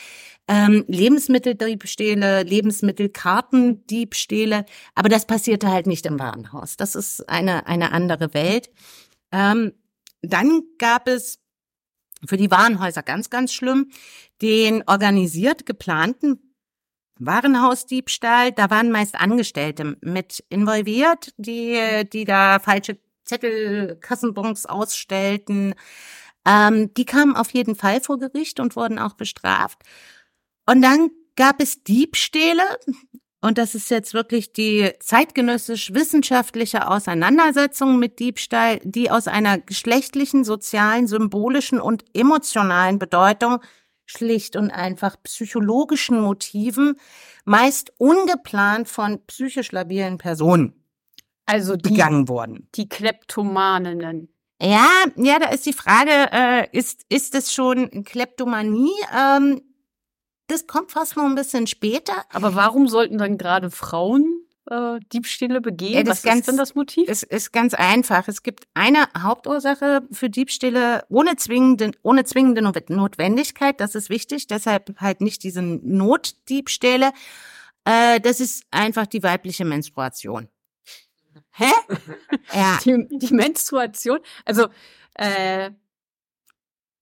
[0.48, 6.76] ähm, Lebensmitteldiebstähle, Lebensmittelkartendiebstähle, aber das passierte halt nicht im Warenhaus.
[6.76, 8.70] Das ist eine, eine andere Welt.
[9.30, 9.72] Ähm,
[10.22, 11.41] dann gab es
[12.26, 13.90] für die Warenhäuser ganz, ganz schlimm,
[14.40, 16.54] den organisiert geplanten
[17.18, 18.52] Warenhausdiebstahl.
[18.52, 25.74] Da waren meist Angestellte mit involviert, die, die da falsche Zettel, Kassenbons ausstellten.
[26.46, 29.78] Ähm, die kamen auf jeden Fall vor Gericht und wurden auch bestraft.
[30.66, 32.62] Und dann gab es Diebstähle,
[33.42, 41.08] und das ist jetzt wirklich die zeitgenössisch-wissenschaftliche Auseinandersetzung mit Diebstahl, die aus einer geschlechtlichen, sozialen,
[41.08, 43.58] symbolischen und emotionalen Bedeutung
[44.06, 46.94] schlicht und einfach psychologischen Motiven,
[47.44, 50.82] meist ungeplant von psychisch labilen Personen
[51.46, 52.68] also die, begangen worden.
[52.74, 54.28] Die Kleptomaninnen.
[54.60, 58.92] Ja, ja, da ist die Frage, äh, ist, ist es schon Kleptomanie?
[59.12, 59.60] Ähm,
[60.52, 62.24] das kommt fast noch ein bisschen später.
[62.30, 66.06] Aber warum sollten dann gerade Frauen äh, Diebstähle begehen?
[66.06, 67.08] Ja, Was ganz, ist denn das Motiv?
[67.08, 68.28] Es ist ganz einfach.
[68.28, 73.80] Es gibt eine Hauptursache für Diebstähle ohne zwingende, ohne zwingende Notwendigkeit.
[73.80, 74.46] Das ist wichtig.
[74.46, 77.12] Deshalb halt nicht diese Notdiebstähle.
[77.84, 80.48] Äh, das ist einfach die weibliche Menstruation.
[81.52, 81.70] Hä?
[82.54, 82.78] ja.
[82.84, 84.20] Die, die Menstruation?
[84.44, 84.68] Also,
[85.14, 85.70] äh,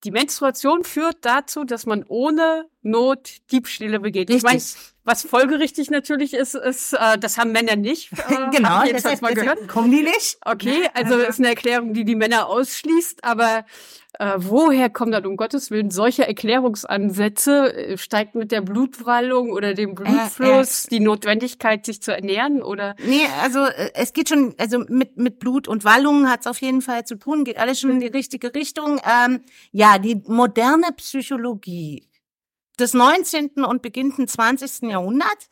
[0.05, 4.31] die Menstruation führt dazu, dass man ohne Not Diebstähle begeht.
[4.31, 4.37] Richtig.
[4.39, 4.63] Ich meine,
[5.05, 8.11] was folgerichtig natürlich ist, ist, äh, das haben Männer nicht.
[8.31, 9.67] Äh, genau, jetzt deshalb, mal gehört.
[9.67, 10.39] Kommen die nicht?
[10.45, 13.65] Okay, also ist eine Erklärung, die die Männer ausschließt, aber
[14.21, 17.75] äh, woher kommen dann um Gottes Willen solche Erklärungsansätze?
[17.75, 22.63] Äh, steigt mit der Blutwallung oder dem Blutfluss äh, äh, die Notwendigkeit, sich zu ernähren
[22.63, 22.97] oder?
[23.03, 26.61] Nee, also äh, es geht schon, also mit, mit Blut und Wallung hat es auf
[26.61, 29.01] jeden Fall zu tun, geht alles schon in die richtige Richtung.
[29.05, 29.41] Ähm,
[29.73, 32.07] ja, die moderne Psychologie
[32.79, 33.65] des 19.
[33.65, 34.91] und beginnenden 20.
[34.91, 35.49] Jahrhunderts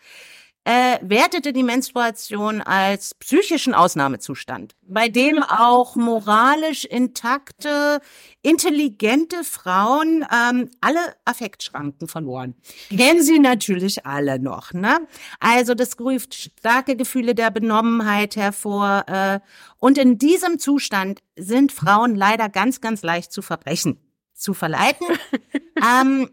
[0.68, 8.02] äh, wertete die Menstruation als psychischen Ausnahmezustand, bei dem auch moralisch intakte,
[8.42, 12.54] intelligente Frauen ähm, alle Affektschranken verloren.
[12.90, 14.98] Kennen sie natürlich alle noch, ne?
[15.40, 19.04] Also das ruft starke Gefühle der Benommenheit hervor.
[19.06, 19.40] Äh,
[19.78, 23.98] und in diesem Zustand sind Frauen leider ganz, ganz leicht zu Verbrechen
[24.34, 25.06] zu verleiten.
[25.76, 26.28] ähm,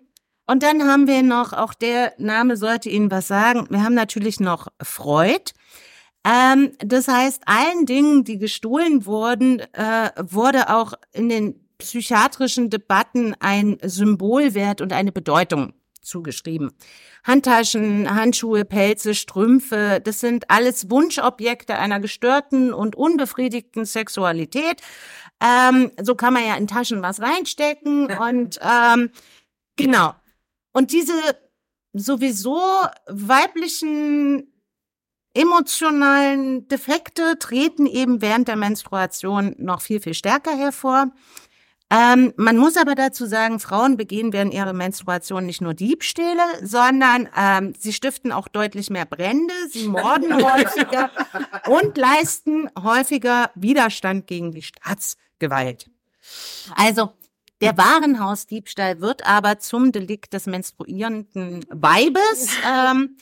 [0.47, 4.39] und dann haben wir noch, auch der Name sollte Ihnen was sagen, wir haben natürlich
[4.39, 5.51] noch Freud.
[6.25, 13.35] Ähm, das heißt, allen Dingen, die gestohlen wurden, äh, wurde auch in den psychiatrischen Debatten
[13.39, 16.71] ein Symbolwert und eine Bedeutung zugeschrieben.
[17.23, 24.81] Handtaschen, Handschuhe, Pelze, Strümpfe, das sind alles Wunschobjekte einer gestörten und unbefriedigten Sexualität.
[25.41, 29.09] Ähm, so kann man ja in Taschen was reinstecken und ähm,
[29.75, 30.13] genau.
[30.75, 31.13] Und diese
[31.93, 32.59] sowieso
[33.07, 34.51] weiblichen
[35.33, 41.13] emotionalen Defekte treten eben während der Menstruation noch viel, viel stärker hervor.
[41.89, 47.29] Ähm, man muss aber dazu sagen, Frauen begehen während ihrer Menstruation nicht nur Diebstähle, sondern
[47.37, 51.09] ähm, sie stiften auch deutlich mehr Brände, sie morden häufiger
[51.67, 55.89] und leisten häufiger Widerstand gegen die Staatsgewalt.
[56.75, 57.13] Also
[57.65, 62.49] der Warenhausdiebstahl wird aber zum Delikt des menstruierenden Weibes.
[62.67, 63.17] Ähm,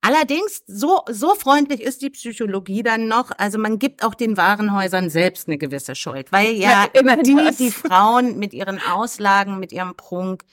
[0.00, 3.30] allerdings, so, so freundlich ist die Psychologie dann noch.
[3.36, 7.70] Also man gibt auch den Warenhäusern selbst eine gewisse Schuld, weil ja, ja die, die
[7.70, 10.44] Frauen mit ihren Auslagen, mit ihrem Prunk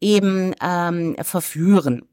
[0.00, 2.06] eben ähm, verführen.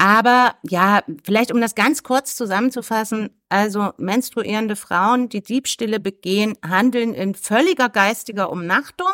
[0.00, 7.14] Aber ja, vielleicht um das ganz kurz zusammenzufassen, also menstruierende Frauen, die Diebstähle begehen, handeln
[7.14, 9.08] in völliger geistiger Umnachtung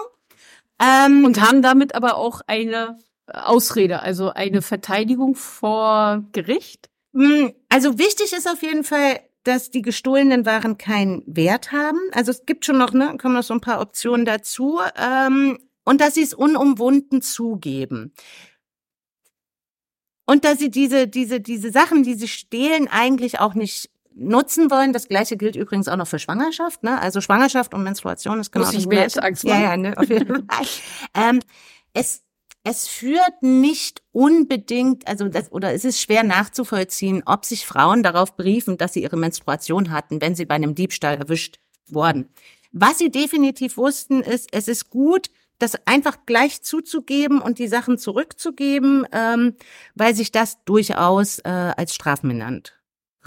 [0.80, 6.90] ähm, und haben damit aber auch eine Ausrede, also eine Verteidigung vor Gericht?
[7.14, 12.00] Hm, also wichtig ist auf jeden Fall, dass die gestohlenen Waren keinen Wert haben.
[12.12, 14.80] Also es gibt schon noch, ne, kommen noch so ein paar Optionen dazu.
[14.96, 18.14] Ähm, und dass sie es unumwunden zugeben.
[20.26, 24.92] Und dass sie diese, diese, diese Sachen, die sie stehlen, eigentlich auch nicht nutzen wollen.
[24.92, 26.82] Das gleiche gilt übrigens auch noch für Schwangerschaft.
[26.82, 27.00] Ne?
[27.00, 29.60] Also Schwangerschaft und Menstruation ist genau Muss das ich mir jetzt Angst machen?
[29.60, 30.66] Ja, ja, ne, auf jeden Fall.
[31.14, 31.40] ähm,
[31.92, 32.22] es,
[32.62, 38.36] es führt nicht unbedingt, also das, oder es ist schwer nachzuvollziehen, ob sich Frauen darauf
[38.36, 42.28] briefen, dass sie ihre Menstruation hatten, wenn sie bei einem Diebstahl erwischt wurden.
[42.72, 47.98] Was sie definitiv wussten, ist, es ist gut, das einfach gleich zuzugeben und die Sachen
[47.98, 49.54] zurückzugeben, ähm,
[49.94, 52.74] weil sich das durchaus äh, als strafmindernd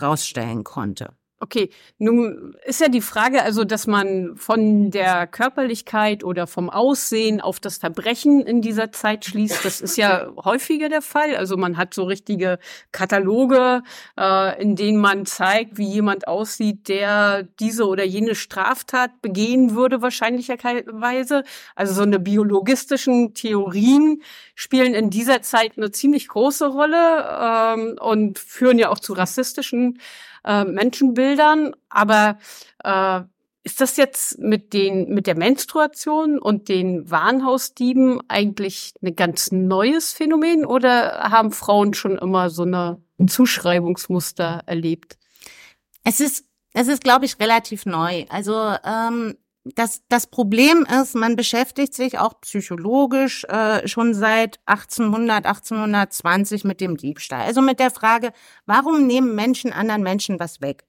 [0.01, 1.16] rausstellen konnte.
[1.39, 1.69] Okay,
[1.99, 7.59] nun ist ja die Frage, also, dass man von der Körperlichkeit oder vom Aussehen auf
[7.59, 9.63] das Verbrechen in dieser Zeit schließt.
[9.63, 11.35] Das ist ja häufiger der Fall.
[11.35, 12.57] Also man hat so richtige
[12.91, 13.83] Kataloge,
[14.19, 20.01] äh, in denen man zeigt, wie jemand aussieht, der diese oder jene Straftat begehen würde,
[20.01, 21.43] wahrscheinlicherweise.
[21.75, 24.23] Also so eine biologistischen Theorien
[24.55, 29.99] spielen in dieser Zeit eine ziemlich große Rolle ähm, und führen ja auch zu rassistischen
[30.47, 31.75] äh, Menschenbildern.
[31.89, 32.39] Aber
[32.83, 33.21] äh,
[33.63, 40.13] ist das jetzt mit den mit der Menstruation und den Warenhausdieben eigentlich ein ganz neues
[40.13, 45.17] Phänomen oder haben Frauen schon immer so eine Zuschreibungsmuster erlebt?
[46.05, 48.25] Es ist es ist glaube ich relativ neu.
[48.29, 49.35] Also ähm,
[49.75, 56.81] das, das Problem ist, man beschäftigt sich auch psychologisch äh, schon seit 1800, 1820 mit
[56.81, 57.41] dem Diebstahl.
[57.41, 58.31] Also mit der Frage,
[58.65, 60.85] warum nehmen Menschen anderen Menschen was weg?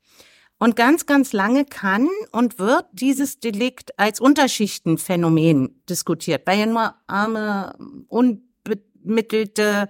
[0.58, 6.94] Und ganz, ganz lange kann und wird dieses Delikt als Unterschichtenphänomen diskutiert, weil ja nur
[7.06, 7.76] arme,
[8.08, 9.88] unbemittelte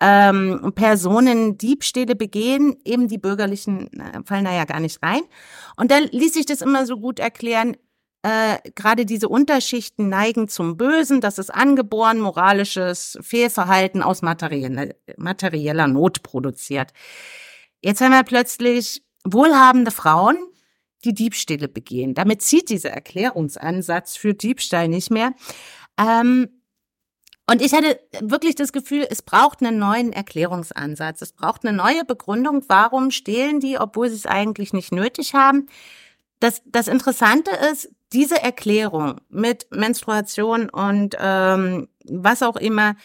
[0.00, 5.22] ähm, Personen Diebstähle begehen, eben die Bürgerlichen äh, fallen da ja gar nicht rein.
[5.76, 7.76] Und dann ließ sich das immer so gut erklären,
[8.24, 16.22] äh, gerade diese Unterschichten neigen zum Bösen, das ist angeboren moralisches Fehlverhalten aus materieller, Not
[16.22, 16.94] produziert.
[17.82, 20.38] Jetzt haben wir plötzlich wohlhabende Frauen,
[21.04, 22.14] die Diebstähle begehen.
[22.14, 25.34] Damit zieht dieser Erklärungsansatz für Diebstahl nicht mehr.
[26.00, 26.48] Ähm,
[27.46, 31.20] und ich hatte wirklich das Gefühl, es braucht einen neuen Erklärungsansatz.
[31.20, 35.66] Es braucht eine neue Begründung, warum stehlen die, obwohl sie es eigentlich nicht nötig haben.
[36.40, 42.96] Das, das Interessante ist, diese Erklärung mit Menstruation und ähm, was auch immer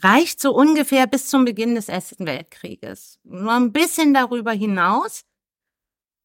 [0.00, 3.18] reicht so ungefähr bis zum Beginn des Ersten Weltkrieges.
[3.24, 5.24] Nur ein bisschen darüber hinaus.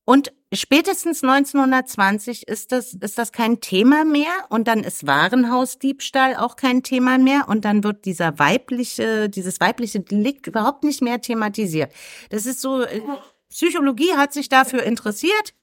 [0.05, 6.55] Und spätestens 1920 ist das, ist das kein Thema mehr und dann ist Warenhausdiebstahl auch
[6.55, 11.93] kein Thema mehr und dann wird dieser weibliche, dieses weibliche Delikt überhaupt nicht mehr thematisiert.
[12.31, 13.01] Das ist so, äh,
[13.49, 15.53] Psychologie hat sich dafür interessiert,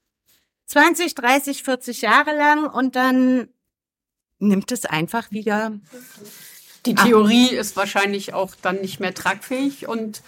[0.67, 3.49] 20, 30, 40 Jahre lang und dann
[4.39, 5.71] nimmt es einfach wieder.
[6.85, 7.59] Die Theorie Ach.
[7.59, 10.21] ist wahrscheinlich auch dann nicht mehr tragfähig und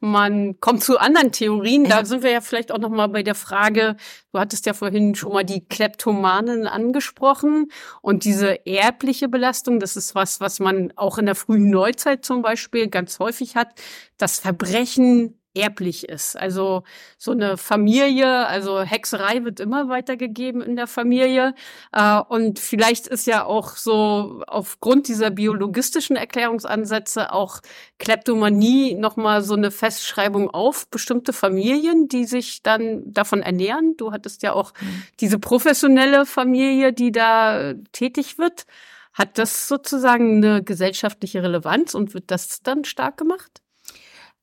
[0.00, 1.84] man kommt zu anderen Theorien.
[1.84, 3.96] Da sind wir ja vielleicht auch noch mal bei der Frage,
[4.32, 10.14] du hattest ja vorhin schon mal die Kleptomanen angesprochen und diese erbliche Belastung, das ist
[10.14, 13.74] was, was man auch in der frühen Neuzeit zum Beispiel ganz häufig hat.
[14.18, 16.36] Das Verbrechen erblich ist.
[16.36, 16.84] Also
[17.16, 21.54] so eine Familie, also Hexerei wird immer weitergegeben in der Familie.
[21.92, 27.60] Äh, und vielleicht ist ja auch so aufgrund dieser biologistischen Erklärungsansätze auch
[27.98, 33.96] Kleptomanie nochmal so eine Festschreibung auf bestimmte Familien, die sich dann davon ernähren.
[33.96, 35.02] Du hattest ja auch mhm.
[35.20, 38.64] diese professionelle Familie, die da tätig wird.
[39.12, 43.60] Hat das sozusagen eine gesellschaftliche Relevanz und wird das dann stark gemacht?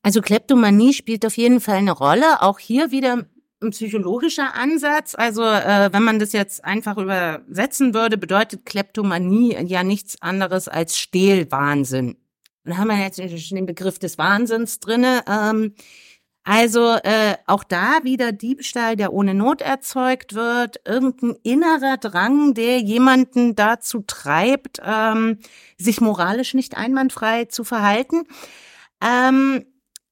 [0.06, 2.40] Also Kleptomanie spielt auf jeden Fall eine Rolle.
[2.40, 3.26] Auch hier wieder
[3.60, 5.16] ein psychologischer Ansatz.
[5.16, 10.96] Also äh, wenn man das jetzt einfach übersetzen würde, bedeutet Kleptomanie ja nichts anderes als
[10.96, 12.16] Stehlwahnsinn.
[12.62, 15.24] Da haben wir jetzt den Begriff des Wahnsinns drinne.
[15.28, 15.74] Ähm,
[16.44, 22.78] also äh, auch da wieder Diebstahl, der ohne Not erzeugt wird, irgendein innerer Drang, der
[22.78, 25.40] jemanden dazu treibt, ähm,
[25.76, 28.22] sich moralisch nicht einwandfrei zu verhalten.
[29.04, 29.64] Ähm,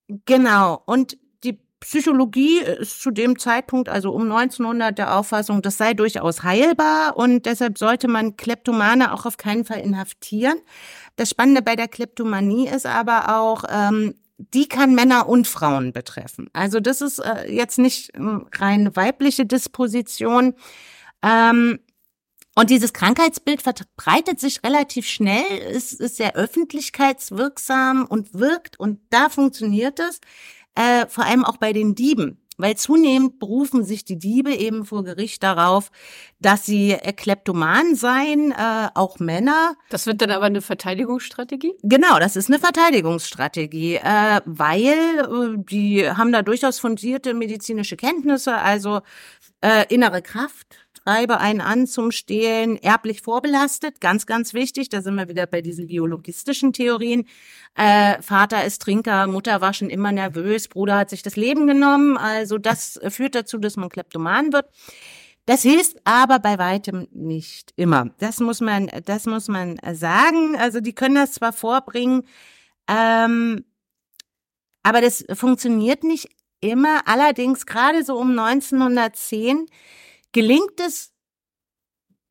[0.08, 0.82] Genau.
[0.86, 6.42] Und die Psychologie ist zu dem Zeitpunkt, also um 1900, der Auffassung, das sei durchaus
[6.42, 10.58] heilbar und deshalb sollte man Kleptomane auch auf keinen Fall inhaftieren.
[11.16, 16.50] Das Spannende bei der Kleptomanie ist aber auch, ähm, die kann Männer und Frauen betreffen.
[16.52, 18.20] Also das ist äh, jetzt nicht äh,
[18.56, 20.54] rein weibliche Disposition.
[21.22, 21.78] Ähm,
[22.54, 29.28] und dieses Krankheitsbild verbreitet sich relativ schnell, es ist sehr öffentlichkeitswirksam und wirkt und da
[29.28, 30.20] funktioniert es,
[30.74, 32.40] äh, vor allem auch bei den Dieben.
[32.56, 35.90] Weil zunehmend berufen sich die Diebe eben vor Gericht darauf,
[36.38, 39.74] dass sie Kleptoman seien, äh, auch Männer.
[39.90, 41.74] Das wird dann aber eine Verteidigungsstrategie?
[41.82, 48.54] Genau, das ist eine Verteidigungsstrategie, äh, weil äh, die haben da durchaus fundierte medizinische Kenntnisse,
[48.54, 49.00] also
[49.60, 55.16] äh, innere Kraft, treibe einen an zum Stehlen, erblich vorbelastet, ganz, ganz wichtig, da sind
[55.16, 57.26] wir wieder bei diesen biologistischen Theorien.
[57.74, 62.16] Äh, Vater ist Trinker, Mutter war schon immer nervös, Bruder hat sich das Leben genommen,
[62.16, 64.66] also das führt dazu, dass man kleptoman wird.
[65.46, 68.10] Das hilft aber bei weitem nicht immer.
[68.18, 70.56] Das muss man, das muss man sagen.
[70.56, 72.22] Also die können das zwar vorbringen,
[72.88, 73.64] ähm,
[74.82, 76.28] aber das funktioniert nicht
[76.60, 77.06] immer.
[77.06, 79.66] Allerdings gerade so um 1910
[80.34, 81.12] gelingt es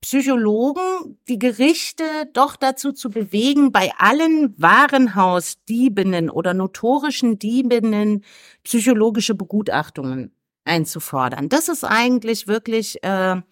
[0.02, 8.26] Psychologen, die Gerichte doch dazu zu bewegen, bei allen Warenhausdiebinnen oder notorischen Diebinnen
[8.64, 10.36] psychologische Begutachtungen
[10.66, 11.48] einzufordern.
[11.48, 13.44] Das ist eigentlich wirklich äh, eine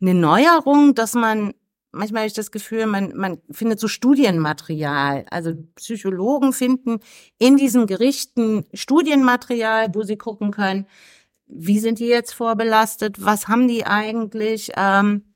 [0.00, 1.54] Neuerung, dass man
[1.92, 5.26] manchmal habe ich das Gefühl, man, man findet so Studienmaterial.
[5.30, 7.00] Also Psychologen finden
[7.38, 10.86] in diesen Gerichten Studienmaterial, wo sie gucken können,
[11.52, 14.72] wie sind die jetzt vorbelastet, was haben die eigentlich.
[14.76, 15.34] Ähm,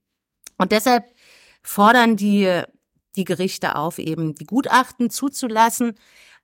[0.59, 1.05] und deshalb
[1.63, 2.63] fordern die,
[3.17, 5.95] die Gerichte auf, eben die Gutachten zuzulassen.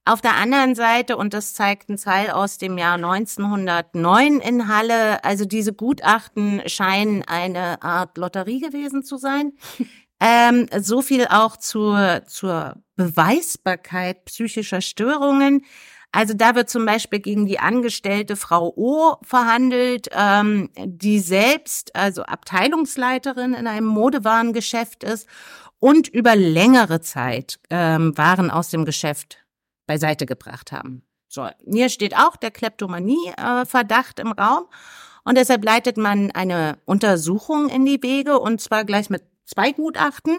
[0.06, 5.22] Auf der anderen Seite, und das zeigt ein Teil aus dem Jahr 1909 in Halle,
[5.24, 9.52] also diese Gutachten scheinen eine Art Lotterie gewesen zu sein.
[10.22, 15.64] Ähm, so viel auch zur, zur Beweisbarkeit psychischer Störungen.
[16.12, 22.22] Also da wird zum Beispiel gegen die Angestellte Frau O verhandelt, ähm, die selbst also
[22.22, 25.28] Abteilungsleiterin in einem Modewarengeschäft ist
[25.78, 29.38] und über längere Zeit ähm, Waren aus dem Geschäft
[29.86, 31.02] beiseite gebracht haben.
[31.28, 34.64] So, hier steht auch der Kleptomanie-Verdacht äh, im Raum.
[35.22, 40.38] Und deshalb leitet man eine Untersuchung in die Wege und zwar gleich mit zwei Gutachten.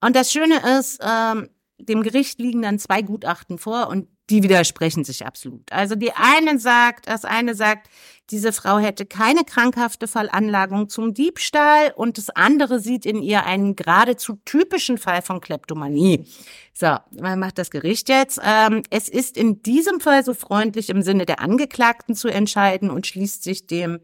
[0.00, 5.04] Und das Schöne ist, ähm, dem Gericht liegen dann zwei Gutachten vor und die widersprechen
[5.04, 5.72] sich absolut.
[5.72, 7.88] Also die eine sagt, das eine sagt,
[8.30, 13.74] diese Frau hätte keine krankhafte Fallanlagung zum Diebstahl und das andere sieht in ihr einen
[13.74, 16.26] geradezu typischen Fall von Kleptomanie.
[16.74, 18.38] So, man macht das Gericht jetzt.
[18.44, 23.06] Ähm, es ist in diesem Fall so freundlich im Sinne der Angeklagten zu entscheiden und
[23.06, 23.98] schließt sich dem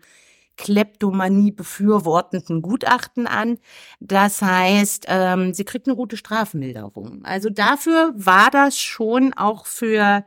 [0.56, 3.58] Kleptomanie befürwortenden Gutachten an.
[4.00, 7.24] Das heißt, ähm, sie kriegt eine gute Strafmilderung.
[7.24, 10.24] Also dafür war das schon auch für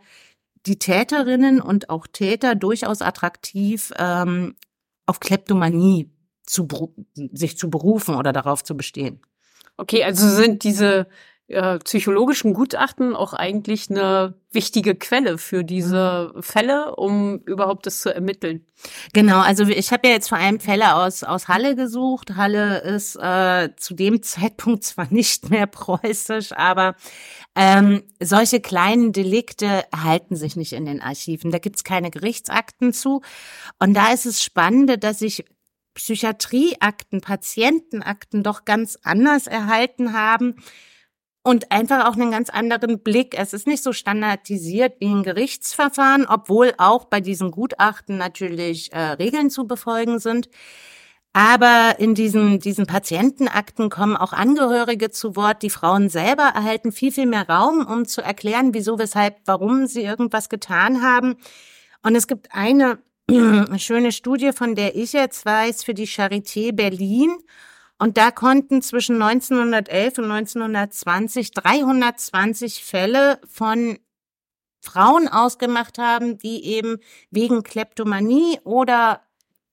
[0.65, 4.55] die Täterinnen und auch Täter durchaus attraktiv, ähm,
[5.05, 6.11] auf Kleptomanie
[6.43, 6.67] zu,
[7.13, 9.21] sich zu berufen oder darauf zu bestehen.
[9.77, 11.07] Okay, also sind diese
[11.49, 18.13] äh, psychologischen Gutachten auch eigentlich eine wichtige Quelle für diese Fälle, um überhaupt das zu
[18.13, 18.65] ermitteln.
[19.13, 22.35] Genau, also ich habe ja jetzt vor allem Fälle aus, aus Halle gesucht.
[22.35, 26.95] Halle ist äh, zu dem Zeitpunkt zwar nicht mehr preußisch, aber
[27.55, 31.51] ähm, solche kleinen Delikte halten sich nicht in den Archiven.
[31.51, 33.21] Da gibt's keine Gerichtsakten zu.
[33.79, 35.45] Und da ist es Spannende, dass sich
[35.93, 40.55] Psychiatrieakten, Patientenakten doch ganz anders erhalten haben
[41.47, 43.33] und einfach auch einen ganz anderen Blick.
[43.39, 48.99] Es ist nicht so standardisiert wie ein Gerichtsverfahren, obwohl auch bei diesen Gutachten natürlich äh,
[49.11, 50.49] Regeln zu befolgen sind.
[51.31, 55.63] Aber in diesen, diesen Patientenakten kommen auch Angehörige zu Wort.
[55.63, 60.03] Die Frauen selber erhalten viel, viel mehr Raum, um zu erklären, wieso, weshalb, warum sie
[60.03, 61.37] irgendwas getan haben.
[62.03, 62.99] Und es gibt eine
[63.77, 67.37] schöne Studie, von der ich jetzt weiß, für die Charité Berlin.
[67.99, 73.97] Und da konnten zwischen 1911 und 1920 320 Fälle von
[74.81, 76.97] Frauen ausgemacht haben, die eben
[77.31, 79.21] wegen Kleptomanie oder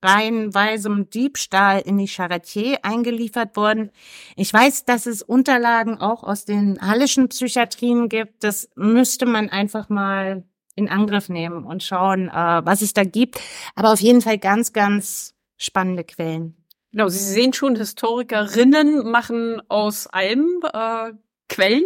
[0.03, 3.91] reihenweisem Diebstahl in die Charité eingeliefert wurden.
[4.37, 8.45] Ich weiß, dass es Unterlagen auch aus den hallischen Psychiatrien gibt.
[8.45, 10.45] Das müsste man einfach mal
[10.77, 13.41] in Angriff nehmen und schauen, äh, was es da gibt.
[13.77, 16.64] Aber auf jeden Fall ganz, ganz spannende Quellen.
[16.95, 21.11] Genau, Sie sehen schon, Historikerinnen machen aus allem äh,
[21.49, 21.83] Quellen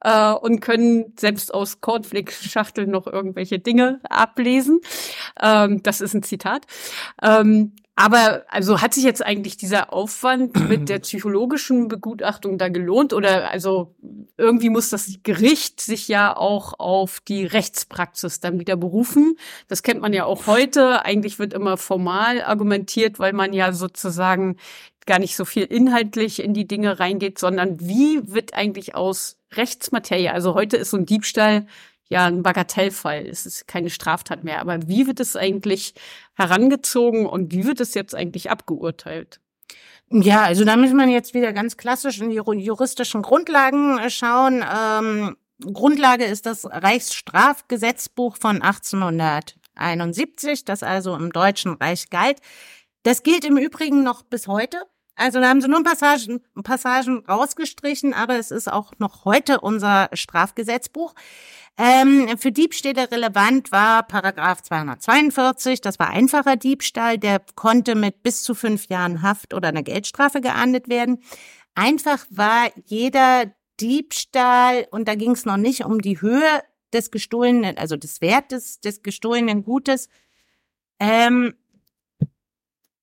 [0.00, 4.80] äh, und können selbst aus Cornflake-Schachteln noch irgendwelche Dinge ablesen.
[5.40, 6.66] Ähm, das ist ein Zitat.
[7.22, 13.12] Ähm, aber also hat sich jetzt eigentlich dieser Aufwand mit der psychologischen Begutachtung da gelohnt?
[13.12, 13.94] Oder also
[14.36, 19.36] irgendwie muss das Gericht sich ja auch auf die Rechtspraxis dann wieder berufen.
[19.68, 21.04] Das kennt man ja auch heute.
[21.04, 24.56] Eigentlich wird immer formal argumentiert, weil man ja sozusagen
[25.06, 30.28] gar nicht so viel inhaltlich in die Dinge reingeht, sondern wie wird eigentlich aus Rechtsmaterie,
[30.28, 31.66] also heute ist so ein Diebstahl
[32.10, 33.26] ja ein Bagatellfall.
[33.26, 34.60] Es ist keine Straftat mehr.
[34.60, 35.94] Aber wie wird es eigentlich
[36.34, 39.40] herangezogen und wie wird es jetzt eigentlich abgeurteilt?
[40.12, 44.62] Ja, also da muss man jetzt wieder ganz klassisch in die juristischen Grundlagen äh, schauen.
[44.62, 45.36] Ähm,
[45.72, 52.40] Grundlage ist das Reichsstrafgesetzbuch von 1871, das also im Deutschen Reich galt.
[53.04, 54.78] Das gilt im Übrigen noch bis heute.
[55.16, 60.08] Also da haben sie nur Passagen, Passagen rausgestrichen, aber es ist auch noch heute unser
[60.12, 61.14] Strafgesetzbuch.
[61.76, 68.42] Ähm, für Diebstähle relevant war Paragraph 242, das war einfacher Diebstahl, der konnte mit bis
[68.42, 71.22] zu fünf Jahren Haft oder einer Geldstrafe geahndet werden.
[71.74, 77.78] Einfach war jeder Diebstahl, und da ging es noch nicht um die Höhe des gestohlenen,
[77.78, 80.08] also des Wertes des gestohlenen Gutes.
[80.98, 81.54] Ähm,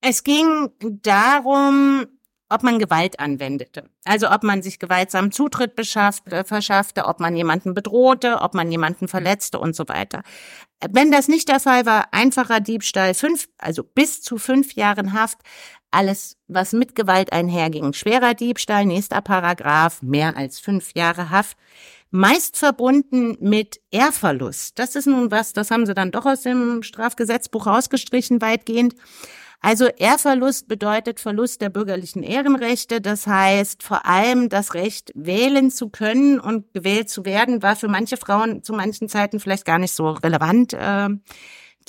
[0.08, 2.05] es ging darum,
[2.49, 3.89] ob man Gewalt anwendete.
[4.05, 9.10] Also ob man sich gewaltsam Zutritt äh, verschaffte, ob man jemanden bedrohte, ob man jemanden
[9.10, 10.22] verletzte und so weiter.
[10.89, 15.39] Wenn das nicht der Fall war, einfacher Diebstahl, fünf, also bis zu fünf Jahren Haft,
[15.91, 17.93] alles, was mit Gewalt einherging.
[17.93, 21.58] Schwerer Diebstahl, nächster Paragraph, mehr als fünf Jahre Haft.
[22.12, 24.80] Meist verbunden mit Ehrverlust.
[24.80, 28.95] Das ist nun was, das haben sie dann doch aus dem Strafgesetzbuch rausgestrichen, weitgehend.
[29.60, 33.01] Also Ehrverlust bedeutet Verlust der bürgerlichen Ehrenrechte.
[33.01, 37.88] Das heißt vor allem das Recht, wählen zu können und gewählt zu werden, war für
[37.88, 40.74] manche Frauen zu manchen Zeiten vielleicht gar nicht so relevant.
[40.74, 41.10] Äh,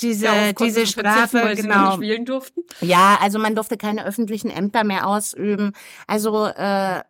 [0.01, 1.93] diese, ja, diese Strafe, weil genau.
[1.93, 2.63] Sie nicht wählen durften.
[2.81, 5.73] Ja, also man durfte keine öffentlichen Ämter mehr ausüben.
[6.07, 7.03] Also äh,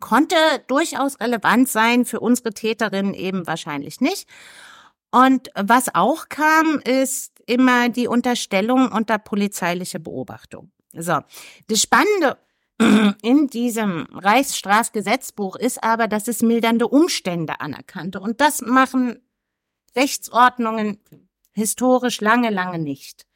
[0.00, 0.36] konnte
[0.66, 4.28] durchaus relevant sein für unsere Täterinnen eben wahrscheinlich nicht.
[5.10, 10.70] Und was auch kam, ist immer die Unterstellung unter polizeiliche Beobachtung.
[10.92, 11.20] So,
[11.68, 12.38] das Spannende
[13.22, 18.20] in diesem Reichsstrafgesetzbuch ist aber, dass es mildernde Umstände anerkannte.
[18.20, 19.20] Und das machen
[19.96, 20.98] Rechtsordnungen
[21.52, 23.26] historisch lange, lange nicht.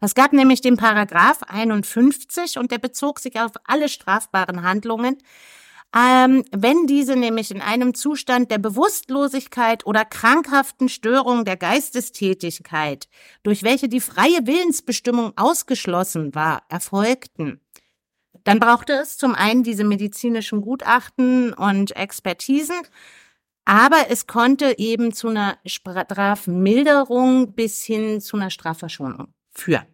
[0.00, 5.18] Es gab nämlich den Paragraph 51 und der bezog sich auf alle strafbaren Handlungen,
[5.96, 13.08] ähm, wenn diese nämlich in einem Zustand der Bewusstlosigkeit oder krankhaften Störung der Geistestätigkeit,
[13.44, 17.60] durch welche die freie Willensbestimmung ausgeschlossen war, erfolgten.
[18.42, 22.76] Dann brauchte es zum einen diese medizinischen Gutachten und Expertisen,
[23.64, 29.86] aber es konnte eben zu einer Strafmilderung bis hin zu einer Strafverschonung führen.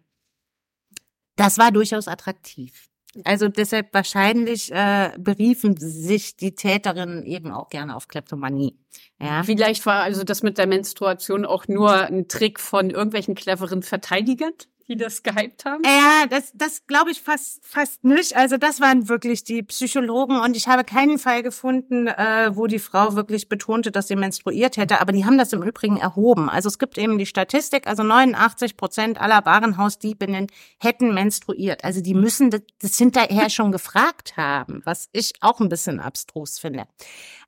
[1.35, 2.90] Das war durchaus attraktiv.
[3.25, 8.77] Also deshalb wahrscheinlich äh, beriefen sich die Täterinnen eben auch gerne auf Kleptomanie.
[9.19, 9.43] Ja.
[9.43, 14.53] Vielleicht war also das mit der Menstruation auch nur ein Trick von irgendwelchen cleveren Verteidigern?
[14.91, 15.83] Die das gehypt haben?
[15.85, 18.35] Ja, das, das glaube ich fast, fast nicht.
[18.35, 22.79] Also das waren wirklich die Psychologen und ich habe keinen Fall gefunden, äh, wo die
[22.79, 25.01] Frau wirklich betonte, dass sie menstruiert hätte.
[25.01, 26.49] Aber die haben das im Übrigen erhoben.
[26.49, 30.47] Also es gibt eben die Statistik, also 89 Prozent aller Warenhausdiebinnen
[30.79, 31.83] hätten menstruiert.
[31.83, 36.59] Also die müssen das, das hinterher schon gefragt haben, was ich auch ein bisschen abstrus
[36.59, 36.85] finde.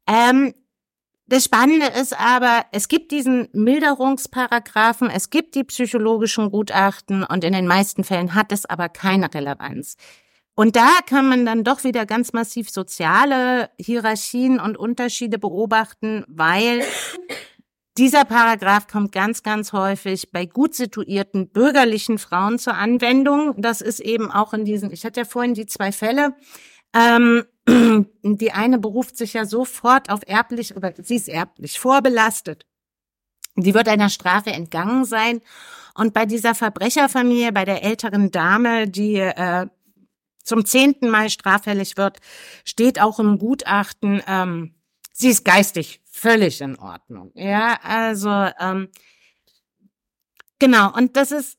[0.08, 0.54] Ähm,
[1.28, 7.54] das Spannende ist aber, es gibt diesen Milderungsparagraphen, es gibt die psychologischen Gutachten und in
[7.54, 9.96] den meisten Fällen hat es aber keine Relevanz.
[10.56, 16.84] Und da kann man dann doch wieder ganz massiv soziale Hierarchien und Unterschiede beobachten, weil
[17.98, 23.54] dieser Paragraph kommt ganz, ganz häufig bei gut situierten bürgerlichen Frauen zur Anwendung.
[23.58, 26.36] Das ist eben auch in diesen, ich hatte ja vorhin die zwei Fälle,
[26.94, 27.46] ähm,
[28.24, 32.66] die eine beruft sich ja sofort auf erblich oder sie ist erblich vorbelastet.
[33.56, 35.41] Die wird einer Strafe entgangen sein.
[35.96, 39.68] Und bei dieser Verbrecherfamilie, bei der älteren Dame, die äh,
[40.44, 42.20] zum zehnten Mal straffällig wird,
[42.66, 44.74] steht auch im Gutachten, ähm,
[45.14, 47.32] sie ist geistig völlig in Ordnung.
[47.36, 48.30] Ja, also
[48.60, 48.89] ähm,
[50.60, 50.94] genau.
[50.96, 51.58] Und das ist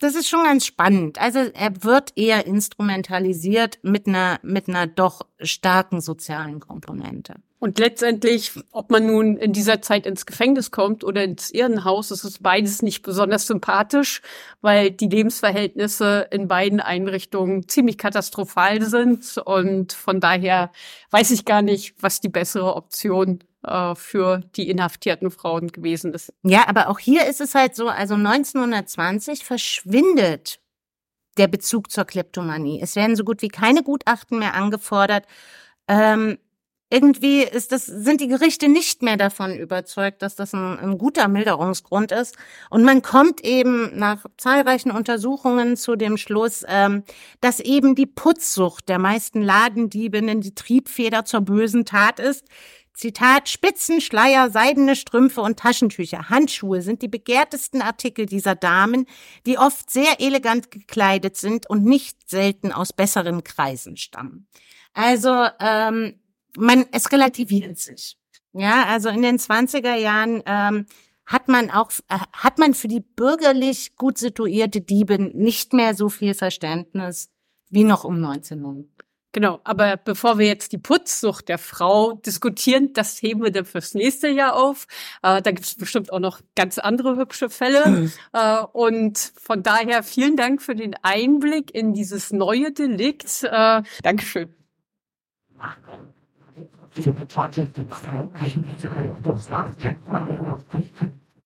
[0.00, 1.18] das ist schon ganz spannend.
[1.20, 7.36] Also er wird eher instrumentalisiert mit einer, mit einer doch starken sozialen Komponente.
[7.58, 12.24] Und letztendlich, ob man nun in dieser Zeit ins Gefängnis kommt oder ins Irrenhaus, ist
[12.24, 14.20] es beides nicht besonders sympathisch,
[14.60, 19.38] weil die Lebensverhältnisse in beiden Einrichtungen ziemlich katastrophal sind.
[19.38, 20.70] Und von daher
[21.10, 26.32] weiß ich gar nicht, was die bessere Option äh, für die inhaftierten Frauen gewesen ist.
[26.42, 30.60] Ja, aber auch hier ist es halt so, also 1920 verschwindet
[31.36, 32.80] der Bezug zur Kleptomanie.
[32.82, 35.26] Es werden so gut wie keine Gutachten mehr angefordert.
[35.88, 36.38] Ähm,
[36.88, 41.26] irgendwie ist das, sind die Gerichte nicht mehr davon überzeugt, dass das ein, ein, guter
[41.26, 42.36] Milderungsgrund ist.
[42.70, 47.02] Und man kommt eben nach zahlreichen Untersuchungen zu dem Schluss, ähm,
[47.40, 52.44] dass eben die Putzsucht der meisten Ladendiebinnen die Triebfeder zur bösen Tat ist,
[52.96, 59.04] Zitat, Spitzen, Schleier, seidene Strümpfe und Taschentücher, Handschuhe sind die begehrtesten Artikel dieser Damen,
[59.44, 64.48] die oft sehr elegant gekleidet sind und nicht selten aus besseren Kreisen stammen.
[64.94, 66.18] Also ähm,
[66.56, 68.16] man, es relativiert sich.
[68.54, 70.86] Ja, also in den 20er Jahren ähm,
[71.26, 76.08] hat man auch, äh, hat man für die bürgerlich gut situierte Dieben nicht mehr so
[76.08, 77.28] viel Verständnis
[77.68, 78.88] wie noch um 1900.
[79.36, 83.92] Genau, aber bevor wir jetzt die Putzsucht der Frau diskutieren, das heben wir dann fürs
[83.92, 84.86] nächste Jahr auf.
[85.22, 88.10] Äh, da gibt es bestimmt auch noch ganz andere hübsche Fälle.
[88.32, 93.42] äh, und von daher vielen Dank für den Einblick in dieses neue Delikt.
[93.42, 94.54] Äh, Dankeschön.